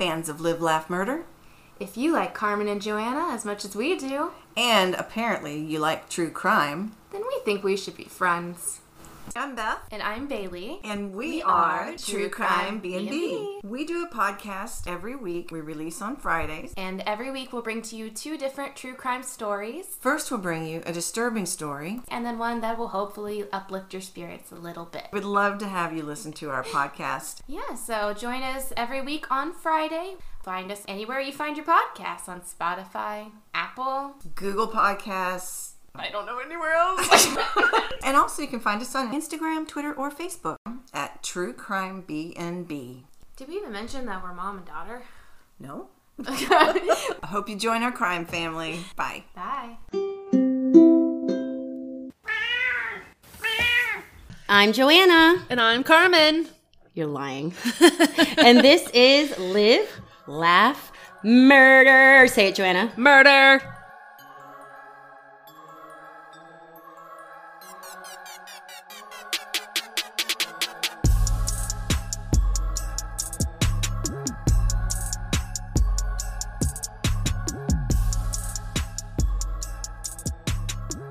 [0.00, 1.24] fans of Live, Laugh, Murder.
[1.78, 6.08] If you like Carmen and Joanna as much as we do, And apparently you like
[6.08, 6.92] true crime.
[7.12, 8.80] then we think we should be friends.
[9.36, 9.78] I'm Beth.
[9.92, 10.80] And I'm Bailey.
[10.82, 12.80] And we, We are are True Crime.
[12.80, 13.60] B&B.
[13.62, 15.50] We do a podcast every week.
[15.52, 16.74] We release on Fridays.
[16.76, 20.66] And every week we'll bring to you two different true crime stories, First, we'll bring
[20.66, 22.00] you a disturbing story.
[22.08, 25.06] and then one that will hopefully uplift your spirits a little bit.
[25.12, 27.40] We'd love to have you listen to our podcast.
[27.46, 30.16] Yeah, so join us every week on Friday.
[30.42, 34.14] Find us anywhere you find your podcasts on Spotify, Apple.
[34.34, 35.72] Google Podcasts.
[35.94, 37.36] I don't know anywhere else.
[38.02, 40.56] And also you can find us on Instagram, Twitter, or Facebook
[40.94, 43.04] at True Crime B&B.
[43.36, 45.02] Did we even mention that we're mom and daughter?
[45.58, 45.88] No?
[46.26, 48.80] I hope you join our crime family.
[48.96, 49.24] Bye.
[49.34, 49.76] Bye.
[54.48, 55.44] I'm Joanna.
[55.50, 56.48] And I'm Carmen.
[56.94, 57.52] You're lying.
[58.38, 60.90] and this is Live, Laugh,
[61.22, 62.26] Murder.
[62.28, 62.92] Say it, Joanna.
[62.96, 63.62] Murder.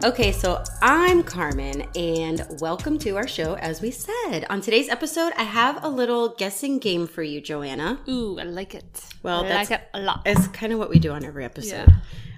[0.01, 3.55] Okay, so I'm Carmen, and welcome to our show.
[3.55, 7.99] As we said, on today's episode, I have a little guessing game for you, Joanna.
[8.07, 9.03] Ooh, I like it.
[9.23, 10.21] Well, I that's- like it a lot.
[10.25, 11.89] It's kind of what we do on every episode.
[11.89, 11.95] Yeah.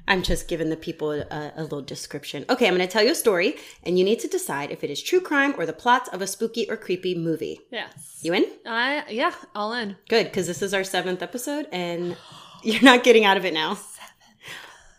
[0.08, 2.45] I'm just giving the people a, a little description.
[2.50, 4.90] Okay, I'm going to tell you a story, and you need to decide if it
[4.90, 7.59] is true crime or the plots of a spooky or creepy movie.
[7.72, 8.20] Yes.
[8.23, 8.46] You in?
[8.66, 9.98] I yeah, all in.
[10.09, 12.18] Good, because this is our seventh episode, and
[12.64, 13.78] you're not getting out of it now.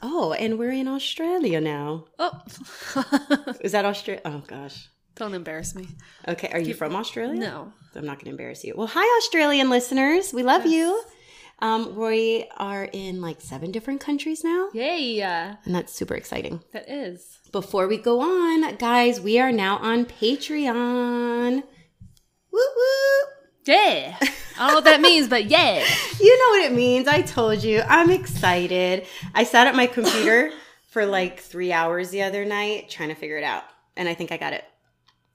[0.03, 2.07] Oh, and we're in Australia now.
[2.19, 2.43] Oh.
[3.61, 4.23] Is that Australia?
[4.25, 4.89] Oh gosh.
[5.15, 5.87] Don't embarrass me.
[6.27, 7.39] Okay, are you from Australia?
[7.39, 7.73] No.
[7.95, 8.75] I'm not going to embarrass you.
[8.77, 10.33] Well, hi, Australian listeners.
[10.33, 11.03] We love you.
[11.59, 15.21] Um, we are in like seven different countries now, Yay.
[15.21, 16.61] and that's super exciting.
[16.73, 17.39] That is.
[17.53, 21.63] Before we go on, guys, we are now on Patreon.
[22.51, 23.32] Woo woo!
[23.65, 24.17] Yeah.
[24.21, 24.27] I
[24.59, 25.85] don't know what that means, but yeah.
[26.21, 27.09] You know what it means.
[27.09, 27.83] I told you.
[27.89, 29.07] I'm excited.
[29.35, 30.53] I sat at my computer
[30.89, 33.65] for like three hours the other night trying to figure it out.
[33.97, 34.65] And I think I got it.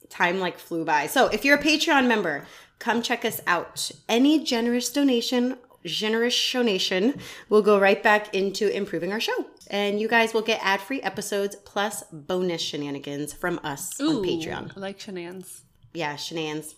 [0.10, 1.08] Time like flew by.
[1.08, 2.46] So if you're a Patreon member,
[2.80, 3.92] come check us out.
[4.08, 9.46] Any generous donation, generous donation will go right back into improving our show.
[9.70, 14.72] And you guys will get ad free episodes plus bonus shenanigans from us on Patreon.
[14.78, 15.64] I like shenanigans.
[15.94, 16.76] Yeah, shenanigans.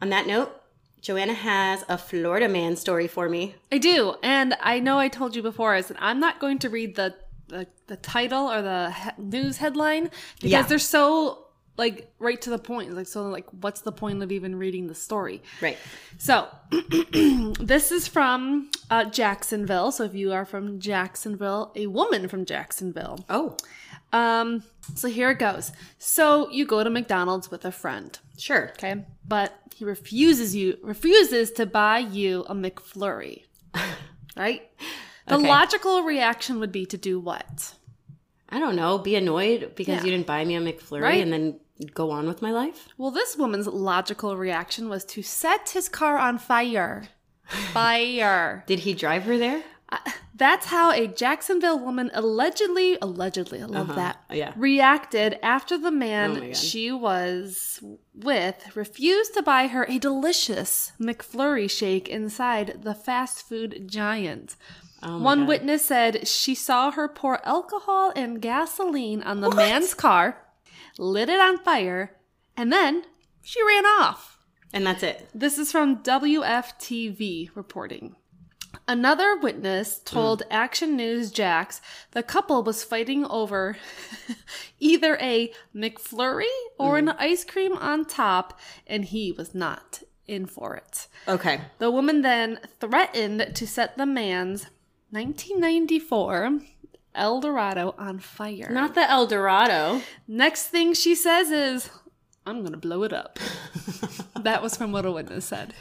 [0.00, 0.61] On that note,
[1.02, 3.54] Joanna has a Florida man story for me.
[3.70, 5.76] I do, and I know I told you before.
[5.76, 7.14] Is that I'm not going to read the
[7.48, 10.04] the, the title or the he- news headline
[10.36, 10.62] because Yeah.
[10.62, 11.46] they're so
[11.76, 12.94] like right to the point.
[12.94, 15.42] Like so, like what's the point of even reading the story?
[15.60, 15.76] Right.
[16.18, 16.48] So,
[17.12, 19.90] this is from uh, Jacksonville.
[19.92, 23.24] So, if you are from Jacksonville, a woman from Jacksonville.
[23.28, 23.56] Oh,
[24.12, 24.62] Um,
[24.94, 25.72] so here it goes.
[25.98, 28.70] So you go to McDonald's with a friend, sure.
[28.72, 29.04] okay?
[29.26, 33.44] But he refuses you refuses to buy you a McFlurry.
[34.36, 34.62] right?
[35.26, 35.48] The Okay.
[35.48, 37.74] logical reaction would be to do what?
[38.48, 38.98] I don't know.
[38.98, 40.04] Be annoyed because Yeah.
[40.04, 41.22] you didn't buy me a McFlurry Right.
[41.22, 41.58] and then
[41.94, 42.88] go on with my life.
[42.98, 47.04] Well, this woman's logical reaction was to set his car on fire.
[47.72, 48.62] Fire.
[48.66, 49.62] Did he drive her there?
[50.34, 54.00] That's how a Jacksonville woman allegedly, allegedly, I love uh-huh.
[54.00, 54.52] that, yeah.
[54.56, 56.56] reacted after the Oh man God.
[56.56, 57.80] she was
[58.14, 64.56] with refused to buy her a delicious McFlurry shake inside the fast food giant.
[65.02, 65.48] Oh One God.
[65.48, 70.38] witness said she saw her pour alcohol and gasoline on the man's car,
[70.98, 72.16] lit it on fire,
[72.56, 73.04] and then
[73.42, 74.38] she ran off.
[74.72, 75.28] And that's it.
[75.34, 78.16] This is from WFTV reporting.
[78.88, 80.04] Another witness hmm.
[80.04, 81.80] told Action News Jax
[82.12, 83.76] the couple was fighting over
[84.80, 86.44] either a McFlurry
[86.78, 87.16] or an hmm.
[87.18, 91.06] ice cream on top, and he was not in for it.
[91.28, 91.60] Okay.
[91.78, 94.66] The woman then threatened to set the man's
[95.10, 96.60] 1994
[97.14, 98.70] Eldorado on fire.
[98.70, 100.00] Not the El Dorado.
[100.26, 101.90] Next thing she says is,
[102.44, 103.38] I'm gonna blow it up.
[104.40, 105.74] that was from what a witness said.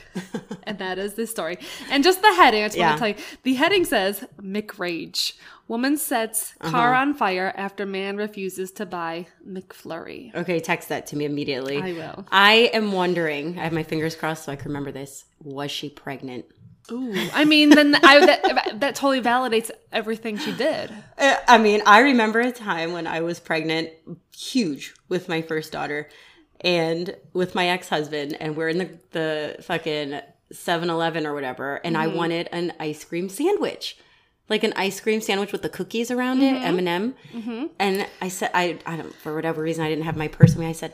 [0.64, 1.58] And that is the story.
[1.90, 2.90] And just the heading, I just Yeah.
[2.90, 3.38] want to tell you.
[3.44, 5.34] The heading says McRage.
[5.68, 7.02] Woman sets car Uh-huh.
[7.02, 10.36] on fire after man refuses to buy McFlurry.
[10.36, 11.78] Okay, text that to me immediately.
[11.82, 12.26] I will.
[12.32, 15.26] I am wondering, I have my fingers crossed so I can remember this.
[15.44, 16.46] Was she pregnant?
[16.92, 17.14] Ooh.
[17.34, 20.92] I mean, then I, that, that totally validates everything she did.
[21.18, 23.90] Uh, I mean, I remember a time when I was pregnant,
[24.38, 26.10] huge, with my first daughter,
[26.64, 30.20] and with my ex husband, and we're in the, the fucking
[30.54, 33.98] 7-Eleven or whatever, and I wanted an ice cream sandwich.
[34.50, 37.16] Like an ice cream sandwich with the cookies around it, M&M.
[37.80, 40.60] And I said, I, I don't, for whatever reason, I didn't have my purse with
[40.60, 40.66] me.
[40.68, 40.92] I said,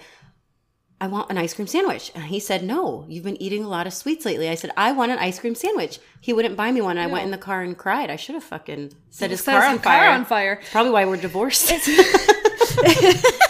[1.02, 2.12] I want an ice cream sandwich.
[2.16, 4.50] And he said, No, you've been eating a lot of sweets lately.
[4.50, 6.00] I said, I want an ice cream sandwich.
[6.22, 6.98] He wouldn't buy me one.
[6.98, 8.10] I went in the car and cried.
[8.10, 10.62] I should have fucking set his Set car his on car on fire.
[10.72, 11.72] Probably why we're divorced.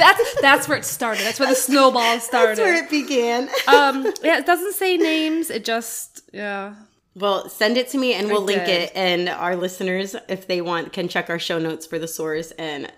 [0.00, 1.24] That's that's where it started.
[1.24, 2.56] That's where the snowball started.
[2.56, 3.48] That's where it began.
[3.68, 5.50] um, yeah, it doesn't say names.
[5.50, 6.74] It just yeah.
[7.14, 8.82] Well, send it to me and we'll link did.
[8.82, 8.92] it.
[8.94, 12.90] And our listeners, if they want, can check our show notes for the source and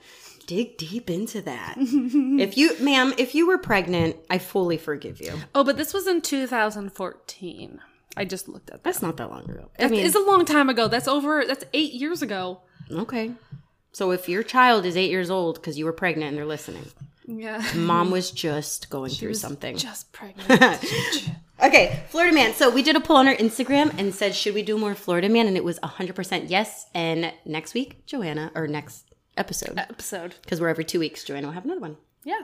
[0.47, 1.75] dig deep into that.
[1.79, 5.33] if you, ma'am, if you were pregnant, I fully forgive you.
[5.55, 7.81] Oh, but this was in 2014.
[8.17, 8.85] I just looked at that.
[8.85, 9.71] That's not that long ago.
[9.79, 10.89] I mean, is a long time ago.
[10.89, 11.45] That's over.
[11.47, 12.61] That's eight years ago.
[12.91, 13.33] okay.
[13.93, 16.87] So if your child is eight years old because you were pregnant and they're listening,
[17.27, 17.62] Yeah.
[17.75, 19.77] mom was just going through was something.
[19.77, 20.85] Just pregnant.
[21.62, 22.55] Okay, Florida Man.
[22.55, 25.29] So we did a poll on our Instagram and said, should we do more Florida
[25.29, 25.47] Man?
[25.47, 26.87] And it was 100% yes.
[26.93, 30.35] And next week, Joanna, or next episode, Episode.
[30.43, 31.99] because we're every two weeks, Joanna will have another one.
[32.25, 32.41] Yeah.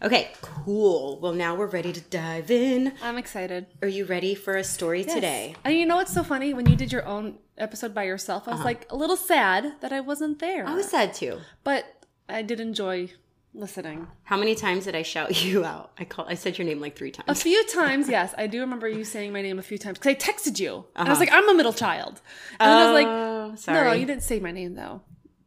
[0.00, 1.18] Okay, cool.
[1.20, 2.94] Well, now we're ready to dive in.
[3.02, 3.66] I'm excited.
[3.82, 5.56] Are you ready for a story today?
[5.62, 6.54] And you know what's so funny?
[6.54, 9.92] When you did your own episode by yourself, I was like a little sad that
[9.92, 10.66] I wasn't there.
[10.66, 11.38] I was sad too.
[11.62, 11.84] but
[12.28, 13.10] I did enjoy
[13.52, 14.08] listening.
[14.24, 15.92] How many times did I shout you out?
[15.98, 16.26] I call.
[16.28, 17.28] I said your name like three times.
[17.28, 18.34] A few times, yes.
[18.36, 20.84] I do remember you saying my name a few times because I texted you.
[20.96, 22.20] And I was like, I'm a middle child.
[22.58, 25.02] And then I was like, Oh, no, you didn't say my name though.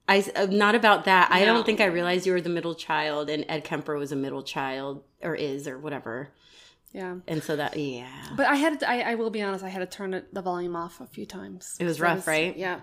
[0.09, 1.29] I uh, not about that.
[1.31, 4.15] I don't think I realized you were the middle child, and Ed Kemper was a
[4.15, 6.29] middle child, or is, or whatever.
[6.93, 7.17] Yeah.
[7.27, 9.79] And so that, yeah, But I had to, I, I will be honest, I had
[9.79, 11.75] to turn it, the volume off a few times.
[11.79, 12.55] It was rough, right?
[12.57, 12.79] Yeah.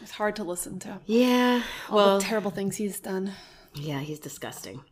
[0.00, 0.98] It's hard to listen to.
[1.06, 1.62] yeah.
[1.88, 3.32] All Well, the terrible things he's done.
[3.74, 4.82] yeah, he's disgusting.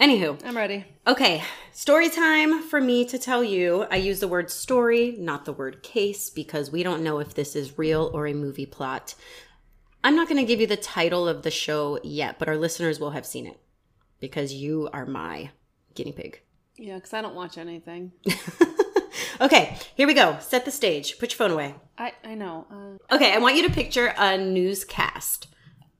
[0.00, 0.86] Anywho, I'm ready.
[1.06, 1.42] Okay,
[1.72, 3.84] story time for me to tell you.
[3.90, 7.54] I use the word story, not the word case, because we don't know if this
[7.54, 9.14] is real or a movie plot.
[10.02, 12.98] I'm not going to give you the title of the show yet, but our listeners
[12.98, 13.60] will have seen it
[14.20, 15.50] because you are my
[15.94, 16.40] guinea pig.
[16.80, 18.12] Yeah, because I don't watch anything.
[19.40, 20.36] Okay, here we go.
[20.40, 21.18] Set the stage.
[21.18, 21.74] Put your phone away.
[21.96, 22.66] I, I know.
[22.70, 25.46] Uh, Okay, I want you to picture a newscast,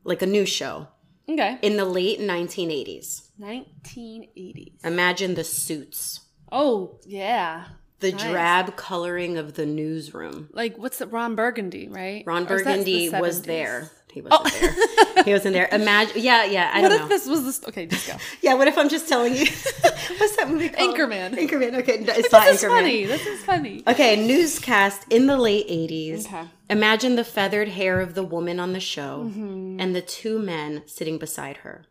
[0.05, 0.89] like a news show,
[1.27, 1.59] okay.
[1.63, 3.29] in the late 1980s.
[3.41, 4.85] 1980s.
[4.85, 6.21] Imagine the suits,
[6.53, 7.65] Oh, yeah.
[8.01, 8.23] the Nice.
[8.23, 10.51] drab coloring of the newsroom.
[10.53, 12.23] Like, what's the Ron Burgundy, right?
[12.27, 13.91] Ron the Burgundy was there.
[14.13, 15.25] He wasn't there.
[15.25, 15.69] He wasn't there.
[15.73, 16.71] Imagine, yeah, yeah.
[16.73, 17.09] I What if know.
[17.09, 17.69] this was this?
[17.69, 18.15] Okay, just go.
[18.43, 19.47] yeah, what if I'm just telling you?
[20.19, 20.97] What's that movie called?
[20.97, 21.35] Anchorman.
[21.37, 21.75] Anchorman.
[21.81, 22.69] Okay, no, it's not This is Anchorman.
[22.71, 23.05] funny.
[23.07, 23.83] This is funny.
[23.87, 26.27] Okay, newscast in the late 80s.
[26.27, 26.45] Okay.
[26.69, 29.79] Imagine the feathered hair of the woman on the show Mm-hmm.
[29.81, 31.85] and the two men sitting beside her.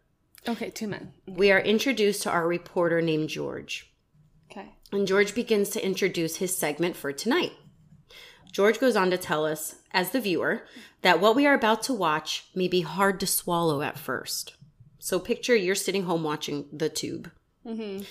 [0.48, 1.14] Okay, two men.
[1.28, 3.92] We are introduced to our reporter named George.
[4.52, 4.70] Okay.
[4.92, 7.52] And George begins to introduce his segment for tonight.
[8.52, 10.64] George goes on to tell us, as the viewer,
[11.02, 14.56] that what we are about to watch may be hard to swallow at first.
[15.00, 17.32] So picture you're sitting home watching the tube.
[17.66, 18.04] Mm-hmm.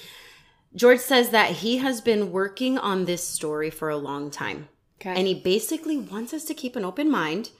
[0.75, 4.69] George says that he has been working on this story for a long time.
[5.01, 5.15] Okay.
[5.15, 7.51] And he basically wants us to keep an open mind.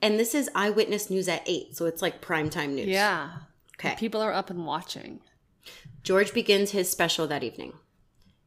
[0.00, 2.88] And this is eyewitness news at 8, so it's like primetime news.
[2.88, 3.30] yeah.
[3.78, 3.96] Okay.
[3.98, 5.20] People are up and watching.
[6.02, 7.72] George begins his special that evening.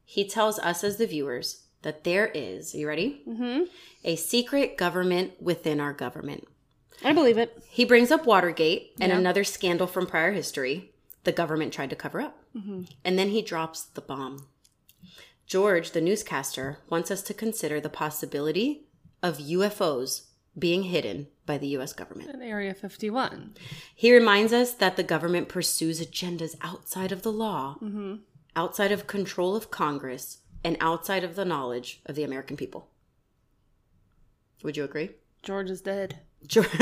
[0.06, 3.22] He tells us as the viewers that there is, you ready?
[3.26, 3.64] Mm-hmm.
[4.04, 6.46] A secret government within our government.
[7.02, 7.64] I believe it.
[7.70, 9.18] He brings up Watergate and Yeah.
[9.18, 10.92] another scandal from prior history
[11.24, 12.38] the government tried to cover up.
[13.06, 14.48] And then he drops the bomb.
[15.46, 18.88] George, the newscaster, wants us to consider the possibility
[19.24, 20.24] of UFOs
[20.60, 22.32] being hidden by the US government.
[22.34, 23.54] In Area 51.
[23.96, 27.78] He reminds us that the government pursues agendas outside of the law,
[28.56, 32.90] outside of control of Congress, and outside of the knowledge of the American people.
[34.64, 35.12] Would you agree?
[35.42, 36.20] George is dead.
[36.46, 36.68] George-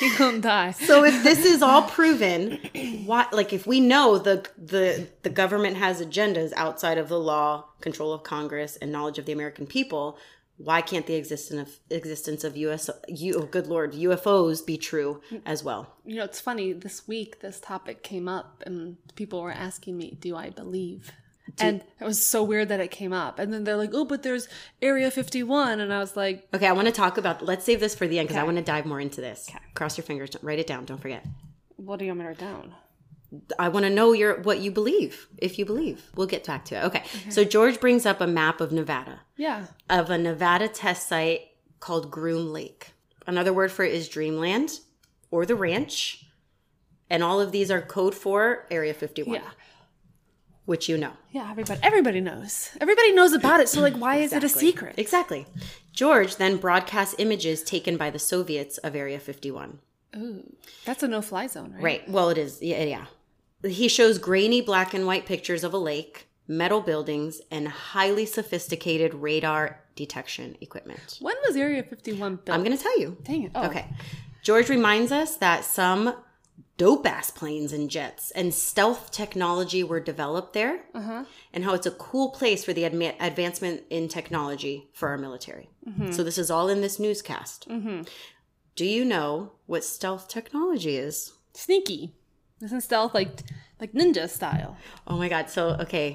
[0.00, 0.72] He gonna die.
[0.72, 2.58] so if this is all proven,
[3.06, 7.66] why like if we know the the the government has agendas outside of the law,
[7.80, 10.18] control of Congress, and knowledge of the American people,
[10.56, 15.20] why can't the existence of existence of US you oh, good lord UFOs be true
[15.46, 15.94] as well?
[16.04, 16.72] You know, it's funny.
[16.72, 21.12] This week, this topic came up, and people were asking me, "Do I believe?"
[21.60, 23.38] And it was so weird that it came up.
[23.38, 24.48] And then they're like, "Oh, but there's
[24.80, 27.44] Area 51," and I was like, Okay, I want to talk about.
[27.44, 29.50] Let's save this for the end because I want to dive more into this.
[29.74, 30.30] Cross your fingers.
[30.42, 30.84] Write it down.
[30.84, 31.24] Don't forget.
[31.76, 32.74] "What do you want me to write down?"
[33.58, 35.26] I want to know your what you believe.
[35.38, 36.84] If you believe, we'll get back to it.
[36.84, 37.02] Okay.
[37.30, 39.66] So George brings up a map of Nevada Yeah.
[39.88, 41.40] of a Nevada test site
[41.80, 42.92] called Groom Lake.
[43.26, 44.80] Another word for it is Dreamland
[45.30, 46.26] or the ranch,
[47.08, 49.36] and all of these are code for Area Fifty One.
[49.36, 49.50] Yeah.
[50.64, 51.12] Which you know.
[51.30, 52.70] Yeah, everybody everybody knows.
[52.80, 53.68] Everybody knows about it.
[53.68, 54.94] So like why is it a secret?
[54.98, 55.46] Exactly.
[55.92, 59.78] George then broadcasts images taken by the Soviets of Area 51.
[60.16, 60.42] Ooh.
[60.84, 61.82] That's a no-fly zone, right?
[61.82, 62.08] Right.
[62.08, 62.62] Well, it is.
[62.62, 63.06] Yeah, yeah.
[63.64, 69.14] He shows grainy black and white pictures of a lake, metal buildings, and highly sophisticated
[69.14, 71.18] radar detection equipment.
[71.20, 72.56] When was Area 51 built?
[72.56, 73.16] I'm going to tell you.
[73.22, 73.52] Dang it.
[73.54, 73.66] Oh.
[73.66, 73.86] Okay.
[74.42, 76.14] George reminds us that some
[76.82, 81.22] dope ass planes and jets and stealth technology were developed there Uh-huh.
[81.52, 85.66] and how it's a cool place for the adma- advancement in technology for our military.
[85.88, 86.10] Mm-hmm.
[86.16, 87.58] So, this is all in this newscast.
[88.80, 91.16] Do you know what stealth technology is?
[91.54, 92.02] Sneaky.
[92.66, 93.32] Isn't stealth like
[93.80, 94.72] like ninja style?
[95.06, 95.50] Oh my God.
[95.50, 96.06] So, okay.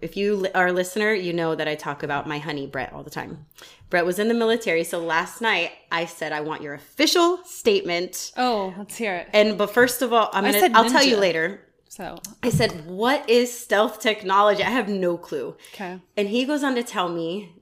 [0.00, 3.02] If you are a listener, you know that I talk about my honey, Brett, all
[3.02, 3.46] the time.
[3.88, 4.82] Brett was in the military.
[4.84, 8.32] So last night I said, I want your official statement.
[8.36, 9.28] Oh, let's hear it.
[9.32, 11.60] And, but first of all, I'm I going said to, I'll tell you later.
[11.88, 14.62] So, I said, what is stealth technology?
[14.62, 15.56] I have no clue.
[15.74, 16.00] okay.
[16.16, 17.52] And he goes on to tell me,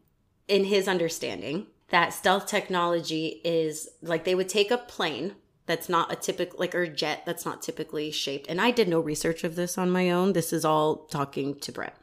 [0.47, 5.35] in his understanding, that stealth technology is like they would take a plane
[5.71, 8.49] that's not a typical, like, or jet that's not typically shaped.
[8.49, 10.33] And I did no research of this on my own.
[10.33, 11.97] This is all talking to Brett.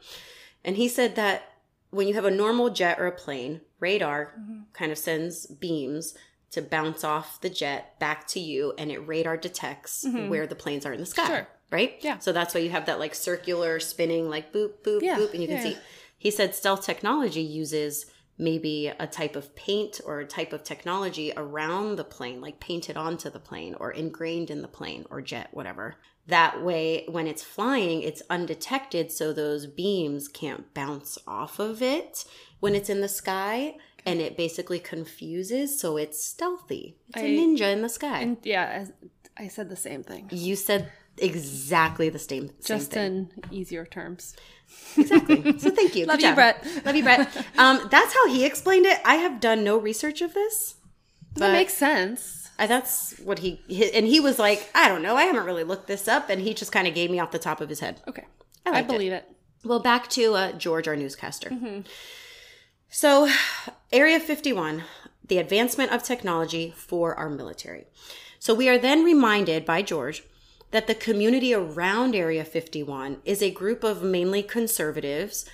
[0.64, 1.42] And he said that
[1.90, 4.60] when you have a normal jet or a plane, radar mm-hmm.
[4.72, 6.14] kind of sends beams
[6.50, 10.30] to bounce off the jet back to you, and it radar detects mm-hmm.
[10.30, 11.26] where the planes are in the sky.
[11.26, 11.48] Sure.
[11.70, 11.96] Right?
[12.00, 12.18] Yeah.
[12.20, 15.18] So that's why you have that like circular spinning, like boop, boop, Yeah.
[15.18, 15.76] boop, and you can Yeah, see.
[16.16, 18.06] He said stealth technology uses
[18.38, 22.96] maybe a type of paint or a type of technology around the plane, like painted
[22.96, 25.96] onto the plane or ingrained in the plane or jet, whatever.
[26.26, 32.24] That way, when it's flying, it's undetected, so those beams can't bounce off of it
[32.60, 33.76] when it's in the sky.
[34.06, 36.96] And it basically confuses, so it's stealthy.
[37.08, 38.20] It's a I- ninja in the sky.
[38.20, 38.86] And yeah,
[39.36, 40.28] I said the same thing.
[40.32, 43.30] you said exactly the same, same Just thing.
[43.36, 44.34] in easier terms.
[44.96, 45.58] Exactly.
[45.58, 46.06] So thank you.
[46.06, 46.34] Love Good you, job.
[46.36, 46.84] Brett.
[46.84, 47.36] Love you, Brett.
[47.56, 48.98] Um, that's how he explained it.
[49.04, 50.74] I have done no research of this.
[51.36, 52.50] that makes sense.
[52.58, 55.62] Uh, that's what he, he and he was like, I don't know, I haven't really
[55.64, 57.78] looked this up, and he just kind of gave me off the top of his
[57.80, 58.00] head.
[58.08, 58.24] Okay.
[58.66, 58.92] I I, liked it.
[58.92, 59.24] believe it.
[59.64, 61.50] Well, back to uh, George, our newscaster.
[62.90, 63.28] So,
[63.92, 64.82] Area 51,
[65.26, 67.86] the advancement of technology for our military.
[68.38, 70.24] So, we are then reminded by George
[70.70, 75.46] that the community around Area 51 is a group of mainly conservatives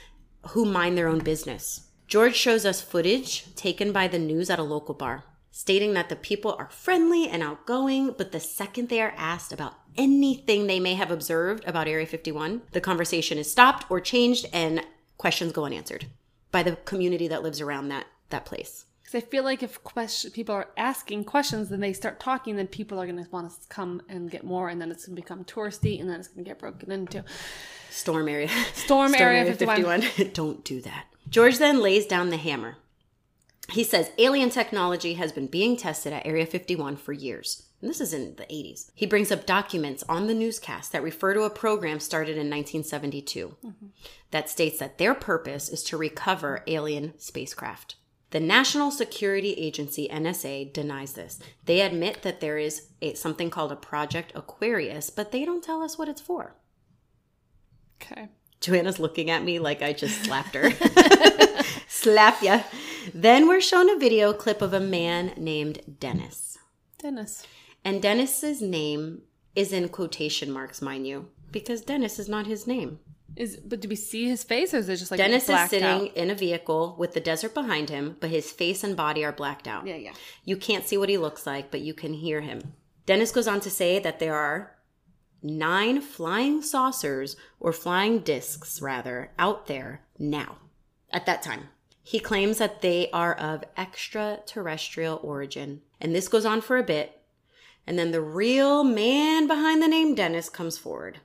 [0.49, 1.89] who mind their own business.
[2.07, 6.17] George shows us footage taken by the news at a local bar, stating that the
[6.17, 10.95] people are friendly and outgoing, but the second they are asked about anything they may
[10.95, 14.85] have observed about Area 51, the conversation is stopped or changed and
[15.17, 16.07] questions go unanswered
[16.51, 18.87] by the community that lives around that that place.
[19.05, 22.67] Because I feel like if question, people are asking questions, then they start talking, then
[22.67, 25.21] people are going to want to come and get more, and then it's going to
[25.21, 27.23] become touristy, and then it's going to get broken into.
[27.91, 28.49] Storm area.
[28.73, 30.05] Storm Area 51.
[30.33, 31.05] Don't do that.
[31.29, 32.79] George then lays down the hammer.
[33.71, 37.67] He says alien technology has been being tested at Area 51 for years.
[37.81, 38.91] And this is in the 80s.
[38.95, 43.57] He brings up documents on the newscast that refer to a program started in 1972
[43.65, 43.87] mm-hmm.
[44.31, 47.97] that states that their purpose is to recover alien spacecraft.
[48.35, 51.39] The National Security Agency NSA denies this.
[51.67, 55.85] They admit that there is a, something called a Project Aquarius, but they don't tell
[55.85, 56.57] us what it's for.
[58.03, 58.31] Okay.
[58.61, 60.73] Joanna's looking at me like I just slapped her.
[61.89, 62.65] Slap ya.
[63.15, 66.59] Then we're shown a video clip of a man named Dennis.
[66.99, 67.47] Dennis.
[67.85, 69.23] And Dennis's name
[69.55, 72.99] is in quotation marks, mind you, because Dennis is not his name.
[73.37, 76.09] Is but do we see his face, or is it just like Dennis is sitting
[76.09, 76.17] out?
[76.17, 79.67] in a vehicle with the desert behind him, but his face and body are blacked
[79.67, 79.87] out.
[79.87, 80.13] Yeah, yeah.
[80.45, 82.75] You can't see what he looks like, but you can hear him.
[83.07, 84.77] Dennis goes on to say that there are
[85.43, 90.57] nine flying saucers, or flying discs rather, out there now,
[91.11, 91.69] at that time.
[92.03, 95.83] He claims that they are of extraterrestrial origin.
[96.01, 97.21] And this goes on for a bit.
[97.87, 101.21] And then the real man behind the name Dennis comes forward.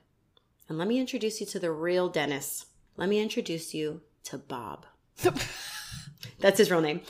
[0.70, 2.66] And let me introduce you to the real Dennis.
[2.96, 4.86] Let me introduce you to Bob.
[6.38, 7.00] That's his real name.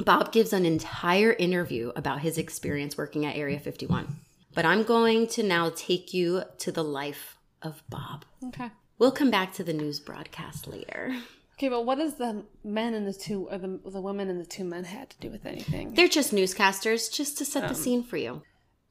[0.00, 4.08] Bob gives an entire interview about his experience working at Area 51.
[4.54, 8.24] But I'm going to now take you to the life of Bob.
[8.48, 8.72] Okay.
[8.98, 11.14] We'll come back to the news broadcast later.
[11.54, 14.44] Okay, but what does the men and the two, or the the women and the
[14.44, 15.94] two men had to do with anything?
[15.94, 17.78] They're just newscasters, just to set the oh.
[17.78, 18.42] scene for you.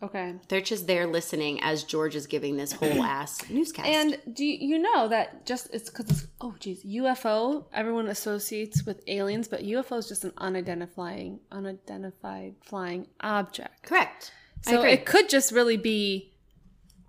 [0.06, 0.36] Okay.
[0.48, 3.88] They're just there listening as George is giving this whole ass newscast.
[3.88, 9.02] And do you, know that just it's because it's oh geez UFO everyone associates with
[9.08, 13.84] aliens, but UFO is just an unidentifying unidentified flying object.
[13.84, 14.32] correct.
[14.62, 16.32] So it could just really be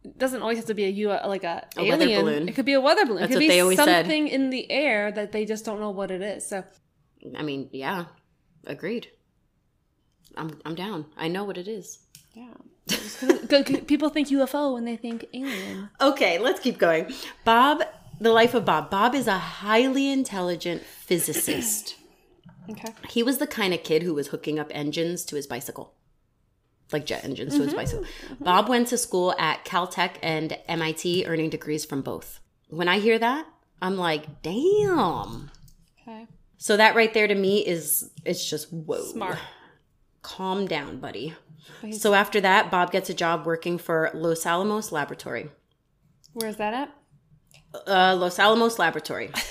[0.05, 2.21] it doesn't always have to be a U like a, A weather alien.
[2.25, 2.49] balloon.
[2.49, 3.23] It could be a weather balloon.
[3.23, 4.03] That's it could what be they always said.
[4.05, 6.47] something in the air that they just don't know what it is.
[6.47, 6.63] So
[7.37, 8.05] I mean, yeah,
[8.67, 9.09] agreed.
[10.37, 11.07] I'm I'm down.
[11.17, 11.99] I know what it is.
[12.35, 12.76] yeah, Just 'cause- 'cause
[13.87, 15.91] people think UFO when they think alien.
[16.01, 17.13] Okay, let's keep going.
[17.45, 17.83] Bob,
[18.21, 18.91] the life of Bob.
[18.91, 21.97] Bob is a highly intelligent physicist.
[22.69, 22.93] Okay.
[23.11, 25.95] he was the kind of kid who was hooking up engines to his bicycle.
[26.91, 27.77] Like jet engines to his mm-hmm.
[27.77, 28.05] bicycle.
[28.05, 28.43] Mm-hmm.
[28.43, 32.41] Bob went to school at Caltech and MIT, earning degrees from both.
[32.69, 33.47] When I hear that,
[33.81, 35.53] I'm like, damn.
[36.03, 36.27] Okay.
[36.59, 39.05] So that right there to me is it's just whoa.
[39.05, 39.39] Smart.
[40.23, 41.35] Calm down, buddy.
[41.93, 45.51] So after that, Bob gets a job working for Los Alamos Laboratory.
[46.33, 46.91] Where's that at?
[47.87, 49.27] Uh, Los Alamos Laboratory.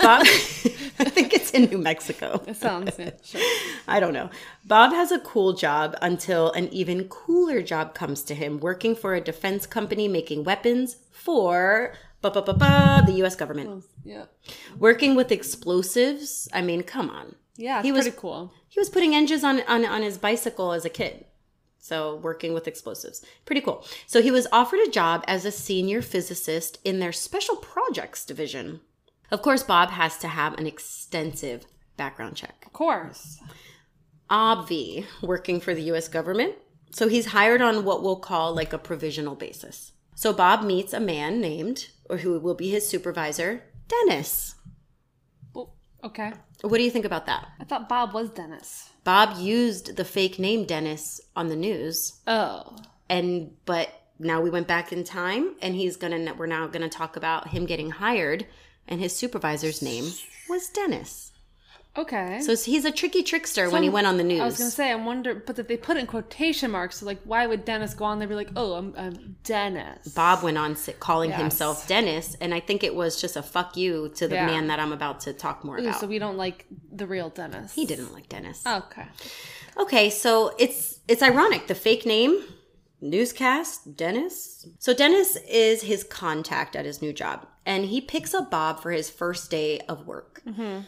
[0.00, 2.42] Bob, I think it's in New Mexico.
[2.46, 3.40] It sounds yeah, sure.
[3.88, 4.30] I don't know.
[4.64, 9.14] Bob has a cool job until an even cooler job comes to him working for
[9.14, 13.84] a defense company making weapons for ba, ba, ba, the US government.
[14.04, 14.26] Yeah.
[14.78, 16.48] Working with explosives.
[16.52, 17.34] I mean, come on.
[17.56, 18.52] Yeah, it's He was- pretty cool.
[18.68, 21.26] He was putting engines on, on, on his bicycle as a kid.
[21.84, 23.22] So, working with explosives.
[23.44, 23.86] Pretty cool.
[24.06, 28.80] So, he was offered a job as a senior physicist in their special projects division.
[29.30, 31.66] Of course, Bob has to have an extensive
[31.98, 32.62] background check.
[32.64, 33.38] Of course.
[34.30, 36.54] Obvi, working for the US government.
[36.90, 39.92] So, he's hired on what we'll call like a provisional basis.
[40.14, 44.54] So, Bob meets a man named, or who will be his supervisor, Dennis.
[46.04, 46.32] Okay.
[46.60, 47.48] What do you think about that?
[47.60, 48.90] I thought Bob was Dennis.
[49.04, 52.20] Bob used the fake name Dennis on the news.
[52.26, 52.76] Oh.
[53.08, 57.16] and but now we went back in time and he's gonna we're now gonna talk
[57.16, 58.46] about him getting hired
[58.88, 60.04] and his supervisor's name
[60.48, 61.32] was dennis
[61.96, 62.40] Okay.
[62.40, 64.90] so he's a tricky trickster when he went on the news I was gonna say,
[64.90, 66.98] I wonder, but that they put in quotation marks.
[66.98, 70.08] So, like, why would Dennis go on there and be like, "Oh, I'm, I'm Dennis"?
[70.08, 71.40] bob went on calling Yes.
[71.40, 74.46] himself dennis and i think it was just a fuck you to the Yeah.
[74.46, 77.30] man that i'm about to talk more Ooh, about so we don't like the real
[77.30, 77.72] Dennis.
[77.74, 79.06] he didn't like dennis Okay.
[79.76, 81.66] Okay, so it's it's ironic.
[81.66, 82.32] The fake name,
[83.00, 84.66] newscast, Dennis.
[84.78, 88.90] So Dennis is his contact at his new job, and he picks up Bob for
[88.92, 90.42] his first day of work.
[90.46, 90.80] Mm-hmm.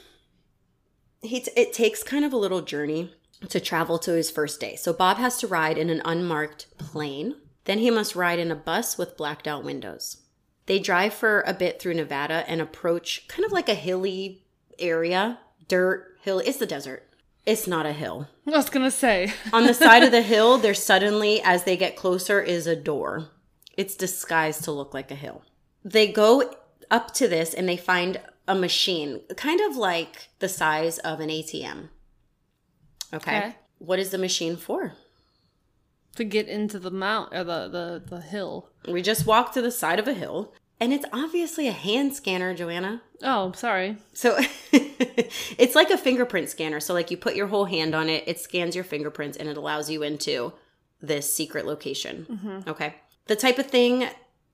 [1.27, 3.13] He t- it takes kind of a little journey
[3.49, 4.77] to travel to his first day.
[4.77, 7.37] So Bob has to ride in an unmarked plane.
[7.65, 10.19] Then he must ride in a bus with blacked out windows.
[10.67, 14.45] They drive for a bit through Nevada and approach kind of like a hilly
[14.79, 16.41] area, dirt, hill.
[16.45, 17.05] It's the desert.
[17.45, 18.29] It's not a hill.
[18.47, 19.33] I was gonna say.
[19.53, 23.29] On the side of the hill, there suddenly, as they get closer, is a door.
[23.77, 25.43] It's disguised to look like a hill.
[25.85, 26.53] They go
[26.91, 31.29] up to this and they find a machine, kind of like the size of an
[31.29, 31.89] ATM.
[33.13, 33.39] Okay.
[33.39, 33.57] Okay.
[33.79, 34.95] What is the machine for?
[36.17, 38.71] to get into the mount or the the, the hill.
[38.89, 42.55] We just walked to the side of a hill, and it's obviously a hand scanner,
[42.55, 43.03] Joanna.
[43.23, 43.97] Oh, sorry.
[44.13, 44.37] So
[44.73, 46.81] it's like a fingerprint scanner.
[46.81, 49.57] So like you put your whole hand on it, it scans your fingerprints and it
[49.57, 50.53] allows you into
[51.01, 52.27] this secret location.
[52.29, 52.71] Mm-hmm.
[52.71, 52.97] Okay.
[53.27, 54.09] The type of thing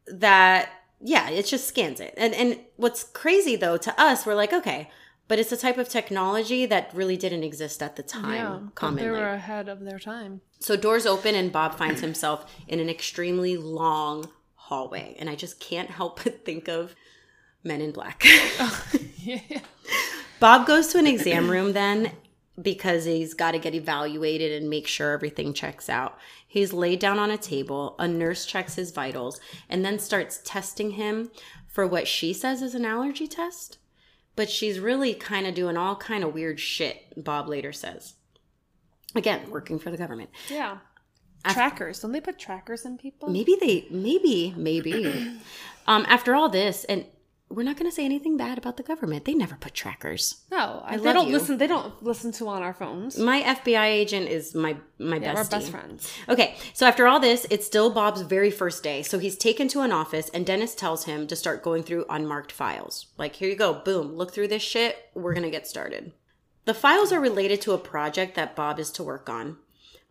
[0.06, 0.70] that
[1.02, 2.14] yeah, it just scans it.
[2.16, 4.90] And and what's crazy though to us, we're like, okay,
[5.28, 9.02] but it's a type of technology that really didn't exist at the time yeah, commonly.
[9.04, 10.40] they were ahead of their time.
[10.60, 15.16] So doors open and Bob finds himself in an extremely long hallway.
[15.18, 16.94] And I just can't help but think of
[17.64, 18.24] Men in Black.
[19.24, 19.60] Yeah.
[20.40, 22.10] Bob goes to an exam room then
[22.60, 26.18] because he's got to get evaluated and make sure everything checks out.
[26.46, 30.92] He's laid down on a table, a nurse checks his vitals, and then starts testing
[30.92, 31.30] him
[31.66, 33.78] for what she says is an allergy test.
[34.36, 38.14] But she's really kind of doing all kind of weird shit, Bob later says.
[39.14, 40.30] Again, working for the government.
[40.48, 40.78] Yeah.
[41.48, 42.00] trackers.
[42.00, 43.30] Don't they put trackers in people?
[43.30, 45.38] Maybe they, maybe, maybe.
[45.86, 47.06] um, after all this, and
[47.54, 49.24] we're not going to say anything bad about the government.
[49.24, 50.42] They never put trackers.
[50.50, 51.34] No, they love don't you.
[51.34, 51.58] listen.
[51.58, 53.18] They don't listen to on our phones.
[53.18, 55.36] My FBI agent is my my Yeah, bestie.
[55.36, 56.12] we're best friends.
[56.28, 59.02] Okay, so after all this, it's still Bob's very first day.
[59.02, 62.52] So he's taken to an office, and Dennis tells him to start going through unmarked
[62.52, 63.06] files.
[63.18, 65.10] Like, here you go, boom, look through this shit.
[65.14, 66.12] We're gonna get started.
[66.64, 69.56] The files are related to a project that Bob is to work on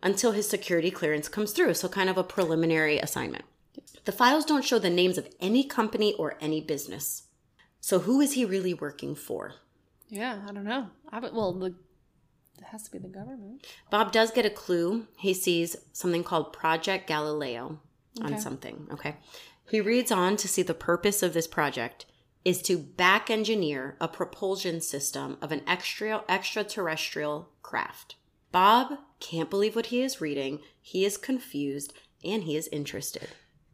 [0.02, 1.74] until his security clearance comes through.
[1.74, 3.44] So, kind of a preliminary assignment.
[4.04, 7.22] The files don't show the names of any company or any business.
[7.82, 9.54] So, who is he really working for?
[10.08, 10.88] Yeah, I don't know.
[11.10, 13.66] I would, well, the, it has to be the government.
[13.90, 15.08] Bob does get a clue.
[15.18, 17.80] He sees something called Project Galileo
[18.20, 18.40] on Okay.
[18.40, 18.86] something.
[18.92, 19.16] Okay.
[19.68, 22.06] He reads on to see the purpose of this project
[22.44, 28.14] is to back engineer a propulsion system of an extra extraterrestrial craft.
[28.52, 30.60] Bob can't believe what he is reading.
[30.80, 31.92] He is confused
[32.22, 33.28] and he is interested.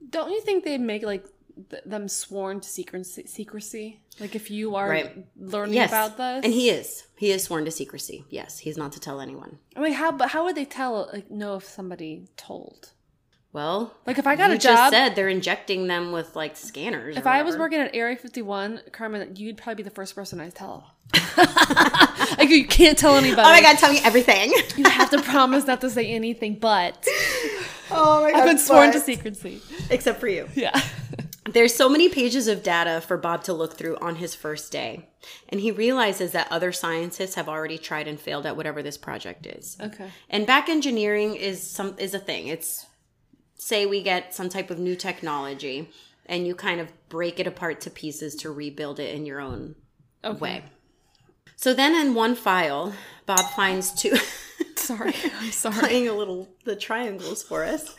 [0.09, 1.27] Don't you think they'd make like
[1.71, 3.27] th- them sworn to secrecy?
[3.27, 5.27] Secrecy, like if you are Right.
[5.37, 7.05] learning yes, about this, and he is.
[7.17, 8.25] He is sworn to secrecy.
[8.31, 9.59] Yes, he's not to tell anyone.
[9.77, 10.13] I mean, how?
[10.13, 11.09] But how would they tell?
[11.13, 12.91] Like, know if somebody told?
[13.51, 16.55] Well, Like, if I got you a just job, said they're injecting them with like
[16.57, 17.17] scanners.
[17.17, 20.39] if I was working at Area Fifty One, Carmen, you'd probably be the first person
[20.39, 20.95] I tell.
[22.39, 23.41] like, you can't tell anybody.
[23.41, 24.53] oh my god, tell me everything.
[24.77, 27.05] You have to promise not to say anything, but
[27.91, 29.61] oh my god, I've been sworn to secrecy.
[29.91, 30.47] except for you.
[30.55, 30.79] Yeah.
[31.53, 35.09] There's so many pages of data for Bob to look through on his first day,
[35.49, 39.47] and he realizes that other scientists have already tried and failed at whatever this project
[39.47, 39.77] is.
[39.81, 40.11] Okay.
[40.29, 42.49] And back engineering is some is a thing.
[42.49, 42.87] It's
[43.57, 45.91] say we get some type of new technology
[46.27, 49.75] and you kind of break it apart to pieces to rebuild it in your own
[50.25, 50.39] Okay.
[50.39, 50.63] way.
[51.59, 52.95] So then in one file,
[53.27, 54.17] Bob finds two
[54.77, 55.13] Sorry.
[55.41, 55.75] I'm sorry.
[55.81, 57.97] playing a little the triangles for us.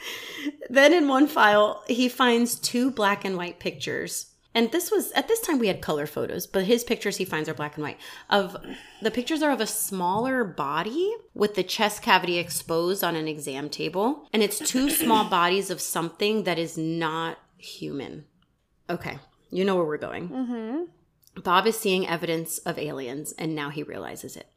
[0.70, 4.28] Then in one file, he finds two black and white pictures.
[4.56, 7.50] And this was at this time we had color photos, but his pictures he finds
[7.50, 8.00] are black and white.
[8.30, 8.56] Of
[9.02, 13.70] the pictures are of a smaller body with the chest cavity exposed on an exam
[13.70, 18.24] table, and it's two small bodies of something that is not human.
[18.90, 19.20] Okay,
[19.52, 20.30] you know where we're going.
[20.30, 20.84] Mm-hmm.
[21.44, 24.48] Bob is seeing evidence of aliens, and now he realizes it.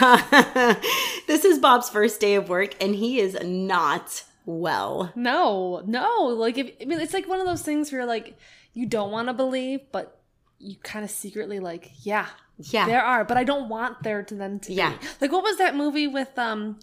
[1.26, 5.12] this is Bob's first day of work, and he is not well.
[5.14, 6.24] No, no.
[6.26, 8.36] Like, if, I mean, it's like one of those things where like
[8.72, 10.20] you don't want to believe, but
[10.58, 12.26] you kind of secretly like, yeah,
[12.58, 12.86] Yeah.
[12.86, 14.96] there are, but I don't want there to them to Yeah.
[14.96, 15.06] be.
[15.20, 16.78] Like, what was that movie with um,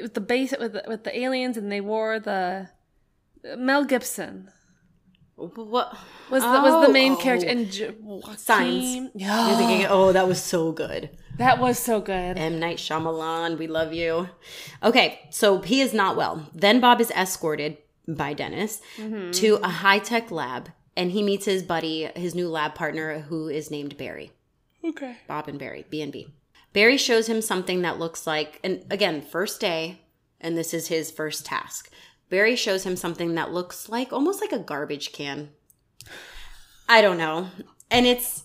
[0.00, 2.68] with the base with the, with the aliens and they wore the
[3.56, 4.50] Mel Gibson
[5.36, 5.96] What
[6.30, 7.50] was the, was the main Oh, character oh.
[7.50, 7.94] and J-
[8.36, 9.10] Signs.
[9.14, 9.48] Yeah.
[9.48, 11.10] You're thinking, oh, that was so good.
[11.38, 12.38] that was so good.
[12.38, 12.58] M.
[12.58, 14.28] Night Shyamalan, we love you.
[14.82, 16.48] Okay, so he is not well.
[16.54, 17.76] Then Bob is escorted
[18.08, 19.30] by Dennis mm-hmm.
[19.32, 23.48] to a high tech lab, and he meets his buddy, his new lab partner, who
[23.48, 24.32] is named Barry.
[24.82, 25.16] Okay.
[25.28, 26.28] Bob and Barry, B and B.
[26.72, 30.00] Barry shows him something that looks like, and again, first day,
[30.40, 31.90] and this is his first task.
[32.28, 35.50] Barry shows him something that looks like almost like a garbage can.
[36.88, 37.48] I don't know.
[37.90, 38.44] And it's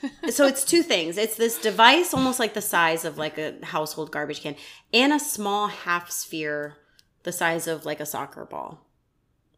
[0.30, 1.16] so it's two things.
[1.16, 4.56] It's this device almost like the size of like a household garbage can
[4.92, 6.76] and a small half sphere
[7.22, 8.86] the size of like a soccer ball.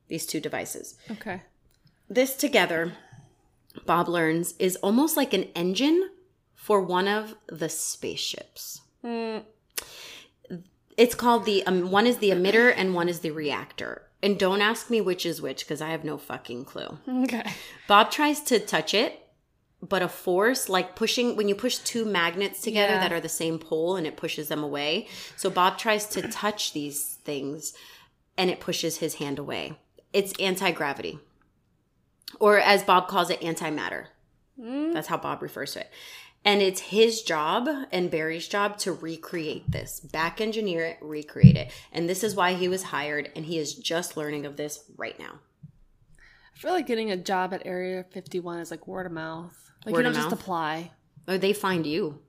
[0.09, 0.97] These two devices.
[1.11, 1.43] Okay.
[2.09, 2.95] This together,
[3.87, 6.11] Bob learns, is almost like an engine
[6.55, 8.81] for one of the spaceships.
[9.03, 9.39] Hmm.
[11.01, 14.03] It's called the um, one is the emitter and one is the reactor.
[14.23, 16.99] And don't ask me which is which because I have no fucking clue.
[17.09, 17.43] Okay.
[17.89, 19.19] Bob tries to touch it,
[19.81, 23.01] but a force like pushing when you push two magnets together Yeah.
[23.01, 25.09] that are the same pole and it pushes them away.
[25.37, 27.73] So Bob tries to touch these things
[28.37, 29.79] and it pushes his hand away.
[30.13, 31.19] It's anti gravity,
[32.39, 34.07] or as Bob calls it, antimatter.
[34.59, 35.91] That's how Bob refers to it.
[36.45, 41.71] And it's his job and Barry's job to recreate this, back engineer it, recreate it.
[41.93, 45.19] And this is why he was hired, and he is just learning of this right
[45.19, 45.41] now.
[46.19, 49.55] I feel like getting a job at Area 51 is like word of mouth.
[49.85, 50.41] Like Word you don't just mouth?
[50.41, 50.91] apply.
[51.29, 52.21] Or they find you.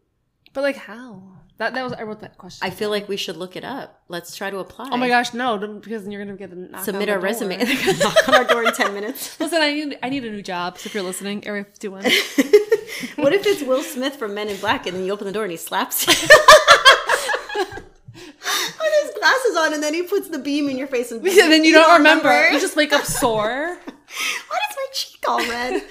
[0.54, 1.24] But like how?
[1.58, 2.66] That that was I wrote that question.
[2.66, 4.02] I feel like we should look it up.
[4.08, 4.90] Let's try to apply.
[4.92, 5.58] oh my gosh, no!
[5.58, 7.58] Because then you're gonna get a Submit our resume.
[8.00, 9.38] Knock on our door in 10 minutes.
[9.40, 10.78] Listen, I need I need a new job.
[10.80, 12.04] So if you're listening, Area 51.
[13.16, 15.44] What if it's Will Smith from Men in Black and then you open the door
[15.44, 16.14] and he slaps you?
[17.64, 21.52] With his glasses on and then he puts the beam in your face and, and
[21.52, 22.50] then you, don't, remember.
[22.50, 23.78] You just wake up sore.
[23.78, 25.82] Why is my cheek all red?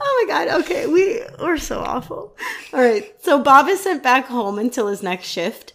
[0.00, 0.60] oh my god.
[0.62, 2.36] Okay, we we're so awful.
[2.72, 3.14] All right.
[3.22, 5.72] So Bob is sent back home until his next shift.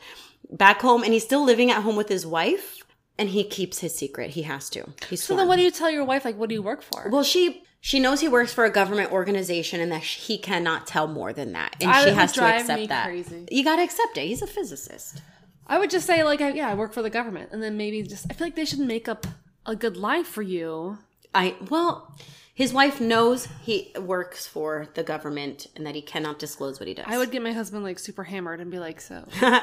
[0.52, 2.84] Back home, and he's still living at home with his wife,
[3.18, 4.32] and he keeps his secret.
[4.32, 4.88] He has to.
[5.10, 6.24] He's So then, what do you tell your wife?
[6.24, 7.10] Like, what do you work for?
[7.10, 11.06] Well, she she knows he works for a government organization and that he cannot tell
[11.06, 13.06] more than that, and I- she has to accept that.
[13.06, 13.48] crazy.
[13.52, 14.26] You got to accept it.
[14.26, 15.22] He's a physicist.
[15.68, 18.02] I would just say like, I, yeah, I work for the government, and then maybe
[18.02, 19.28] just I feel like they should make up
[19.68, 20.98] a good lie for you.
[21.32, 22.18] I well,
[22.56, 26.96] his wife knows he works for the government and that he cannot disclose what he
[26.96, 27.06] does.
[27.08, 29.28] I would get my husband like super hammered and be like, so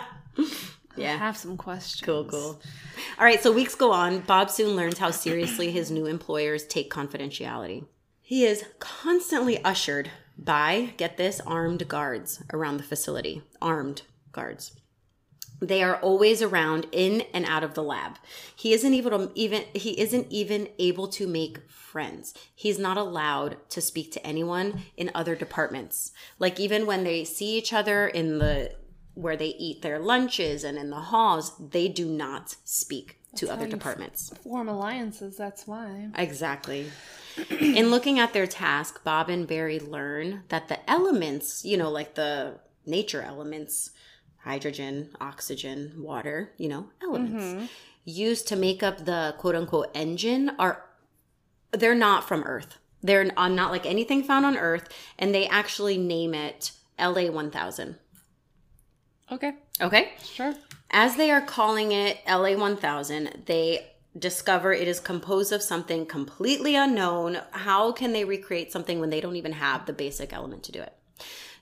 [0.96, 1.16] yeah.
[1.16, 2.02] have some questions.
[2.02, 2.60] Cool, cool.
[3.18, 4.20] All right, so weeks go on.
[4.20, 7.84] Bob soon learns how seriously his new employers take confidentiality.
[8.22, 13.42] He is constantly ushered by, get this, armed guards around the facility.
[13.60, 14.72] Armed guards.
[15.60, 18.16] They are always around in and out of the lab.
[18.56, 22.34] He isn't to even he isn't even able to make friends.
[22.52, 26.10] He's not allowed to speak to anyone in other departments.
[26.40, 28.74] Like even when they see each other in the
[29.14, 33.21] where they eat their lunches and in the halls, they do not speak.
[33.36, 34.32] To other departments.
[34.42, 36.08] Form alliances, that's why.
[36.16, 36.90] Exactly.
[37.60, 42.14] In looking at their task, Bob and Barry learn that the elements, you know, like
[42.14, 43.90] the nature elements,
[44.38, 47.64] hydrogen, oxygen, water, you know, elements mm-hmm.
[48.04, 50.84] used to make up the quote unquote engine are
[51.70, 52.78] they're not from Earth.
[53.02, 57.96] They're uh, not like anything found on Earth, and they actually name it LA 1000.
[59.32, 60.12] Okay, Okay?
[60.22, 60.54] sure.
[60.90, 63.86] As they are calling it LA 1000, they
[64.18, 67.38] discover it is composed of something completely unknown.
[67.52, 70.82] How can they recreate something when they don't even have the basic element to do
[70.82, 70.92] it?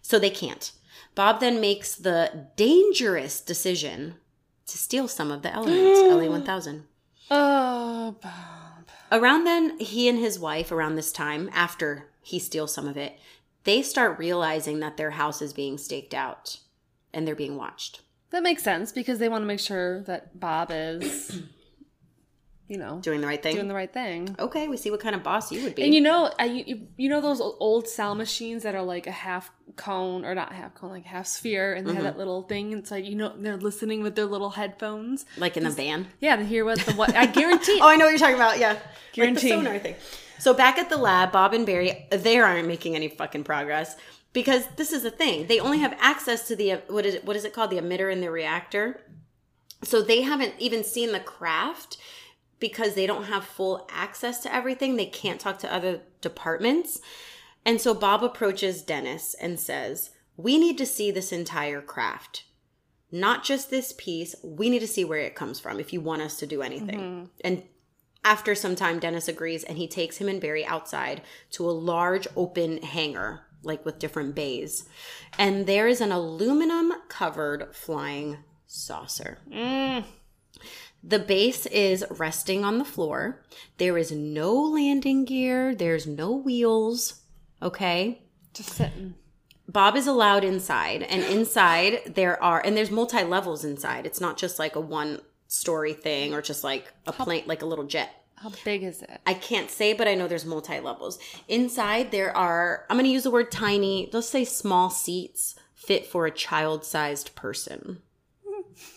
[0.02, 0.72] So they can't.
[1.14, 4.16] Bob then makes the dangerous decision
[4.66, 6.84] to steal some of the elements, LA 1000.
[7.30, 8.88] Oh, uh, Bob.
[9.12, 13.18] Around then, he and his wife, around this time, after he steals some of it,
[13.64, 16.58] they start realizing that their house is being staked out
[17.12, 18.00] and they're being watched.
[18.30, 21.42] That makes sense because they want to make sure that Bob is,
[22.68, 23.56] you know, Doing the right thing?
[23.56, 24.36] doing the right thing.
[24.38, 25.82] okay, we see what kind of boss you would be.
[25.82, 29.10] And you know, I, you, you know those old sound machines that are like a
[29.10, 31.96] half cone or not half cone, like half sphere, and they Mm-hmm.
[32.04, 32.72] have that little thing.
[32.72, 35.24] It's like you know they're listening with their little headphones.
[35.36, 36.06] like in the van.
[36.20, 37.14] Yeah, to hear what the what.
[37.16, 37.78] I guarantee.
[37.82, 38.58] Oh, I know what you're talking about.
[38.60, 38.78] Yeah,
[39.12, 39.50] Guarantee.
[39.50, 39.94] Like the sonar thing.
[40.38, 43.96] So back at the lab, Bob and Barry, they aren't making any fucking progress
[44.32, 45.46] because this is the thing.
[45.46, 48.12] They only have access to the what is it, what is it called, the emitter
[48.12, 49.00] and the reactor.
[49.82, 51.96] So they haven't even seen the craft
[52.58, 54.96] because they don't have full access to everything.
[54.96, 57.00] They can't talk to other departments.
[57.64, 62.44] And so Bob approaches Dennis and says, "We need to see this entire craft."
[63.12, 66.22] Not just this piece, we need to see where it comes from if you want
[66.22, 67.00] us to do anything.
[67.00, 67.24] Mm-hmm.
[67.42, 67.64] And
[68.22, 72.28] after some time, Dennis agrees and he takes him and Barry outside to a large
[72.36, 74.88] open hangar, like with different bays.
[75.38, 79.38] And there is an aluminum covered flying saucer.
[79.50, 80.04] Mm.
[81.02, 83.42] The base is resting on the floor.
[83.78, 87.22] There is no landing gear, there's no wheels.
[87.62, 88.22] Okay.
[88.52, 89.14] Just sitting.
[89.68, 94.04] Bob is allowed inside, and inside there are, and there's multi levels inside.
[94.04, 97.66] It's not just like a one story thing or just like a plane, like a
[97.66, 98.10] little jet.
[98.42, 99.20] How big is it?
[99.26, 101.18] I can't say, but I know there's multi levels.
[101.46, 106.06] Inside there are, I'm going to use the word tiny, let's say small seats fit
[106.06, 108.00] for a child sized person.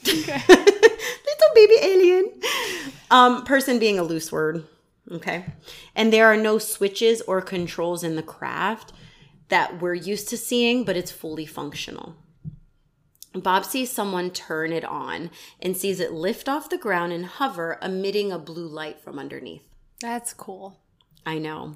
[0.01, 0.41] Okay.
[0.47, 2.31] Little baby alien.
[3.11, 4.65] Um, person being a loose word.
[5.11, 5.45] Okay.
[5.93, 8.93] And there are no switches or controls in the craft
[9.49, 12.15] that we're used to seeing, but it's fully functional.
[13.35, 17.79] Bob sees someone turn it on and sees it lift off the ground and hover,
[17.81, 19.63] emitting a blue light from underneath.
[19.99, 20.79] That's cool.
[21.25, 21.75] I know.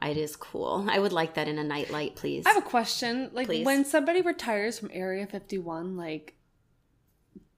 [0.00, 0.86] It is cool.
[0.88, 2.46] I would like that in a nightlight, please.
[2.46, 3.30] I have a question.
[3.32, 3.66] Like Please.
[3.66, 6.34] when somebody retires from Area 51, like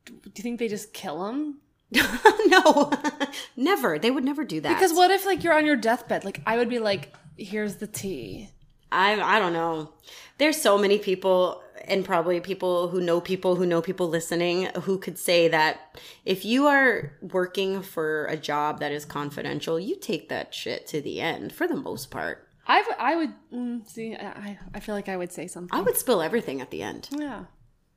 [0.06, 1.58] do you think they just kill them?
[2.46, 2.92] no,
[3.56, 3.98] never.
[3.98, 4.74] They would never do that.
[4.74, 6.24] Because what if like you're on your deathbed?
[6.24, 8.50] Like I would be like, here's the tea.
[8.90, 9.92] I I don't know.
[10.38, 14.98] There's so many people and probably people who know people who know people listening who
[14.98, 20.28] could say that if you are working for a job that is confidential, you take
[20.28, 22.48] that shit to the end for the most part.
[22.66, 24.14] I would, I would mm, see.
[24.14, 25.76] I, I feel like I would say something.
[25.76, 27.08] I would spill everything at the end.
[27.10, 27.44] yeah.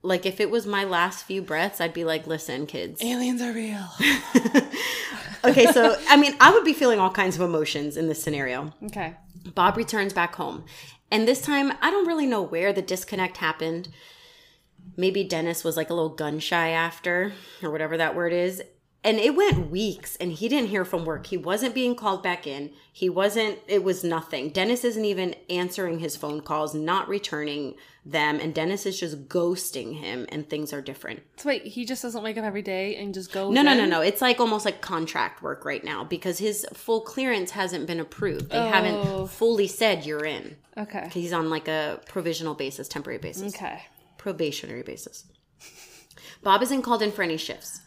[0.03, 3.51] Like if it was my last few breaths, I'd be like, "Listen, kids, Aliens are
[3.51, 3.87] real.
[5.43, 8.73] okay, so I mean, I would be feeling all kinds of emotions in this scenario.
[8.85, 9.15] okay.
[9.53, 10.65] Bob returns back home.
[11.11, 13.89] And this time, I don't really know where the disconnect happened.
[14.95, 18.63] Maybe Dennis was like a little gun shy after, or whatever that word is.
[19.03, 21.25] And it went weeks and he didn't hear from work.
[21.25, 22.69] He wasn't being called back in.
[22.93, 24.49] He wasn't, it was nothing.
[24.49, 27.73] Dennis isn't even answering his phone calls, not returning
[28.05, 28.39] them.
[28.39, 31.21] And Dennis is just ghosting him and things are different.
[31.37, 33.49] So wait, he just doesn't wake up every day and just go.
[33.49, 34.01] No, no, no, no.
[34.01, 38.51] It's like almost like contract work right now because his full clearance hasn't been approved.
[38.51, 38.67] They Oh.
[38.69, 40.57] haven't fully said you're in.
[40.77, 41.09] Okay.
[41.11, 43.81] He's on like a provisional basis, temporary basis, Okay.
[44.19, 45.25] probationary basis.
[46.43, 47.81] Bob isn't called in for any shifts.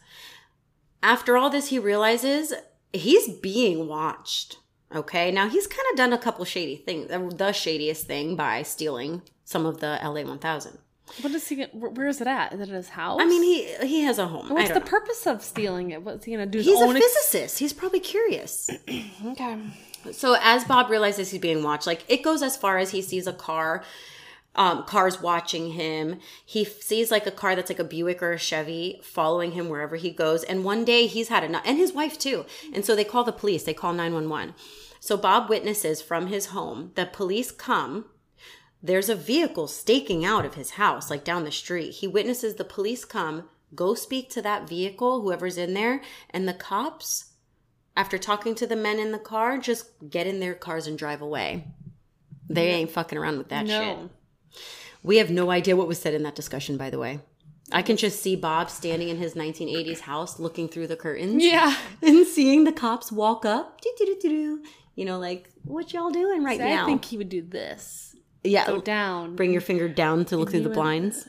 [1.03, 2.53] After all this, he realizes
[2.93, 4.57] he's being watched.
[4.93, 7.09] Okay, now he's kind of done a couple shady things.
[7.09, 10.77] The shadiest thing by stealing some of the LA 1000.
[11.21, 11.63] What is he?
[11.63, 12.53] Where is it at?
[12.53, 13.21] Is it at his house?
[13.21, 14.49] I mean, he he has a home.
[14.49, 14.85] What's the know.
[14.85, 16.01] purpose of stealing it?
[16.01, 16.59] What's he gonna do?
[16.59, 17.59] He's a own ex- physicist.
[17.59, 18.71] He's probably curious.
[19.25, 19.59] okay.
[20.11, 23.27] So as Bob realizes he's being watched, like it goes as far as he sees
[23.27, 23.83] a car,
[24.55, 26.19] um, cars watching him.
[26.45, 29.69] He f- sees like a car that's like a Buick or a Chevy following him
[29.69, 30.43] wherever he goes.
[30.43, 32.45] And one day he's had enough, and his wife too.
[32.73, 33.63] And so they call the police.
[33.63, 34.53] They call nine one one.
[34.99, 36.91] So Bob witnesses from his home.
[36.95, 38.05] The police come.
[38.81, 41.91] There's a vehicle staking out of his house, like down the street.
[41.91, 46.53] He witnesses the police come, Go speak to that vehicle, whoever's in there, and the
[46.53, 47.33] cops,
[47.97, 51.21] after talking to the men in the car, just get in their cars and drive
[51.21, 51.67] away.
[52.49, 53.65] They ain't fucking around with that
[54.01, 54.11] shit.
[55.03, 57.19] We have no idea what was said in that discussion, by the way.
[57.71, 61.75] I can just see Bob standing in his 1980s house looking through the curtains Yeah.
[62.01, 63.81] and seeing the cops walk up.
[64.95, 66.83] You know, like, what y'all doing right See, now?
[66.83, 68.15] I think he would do this.
[68.43, 69.35] yeah, Go down.
[69.35, 71.27] bring your finger down to look through the blinds.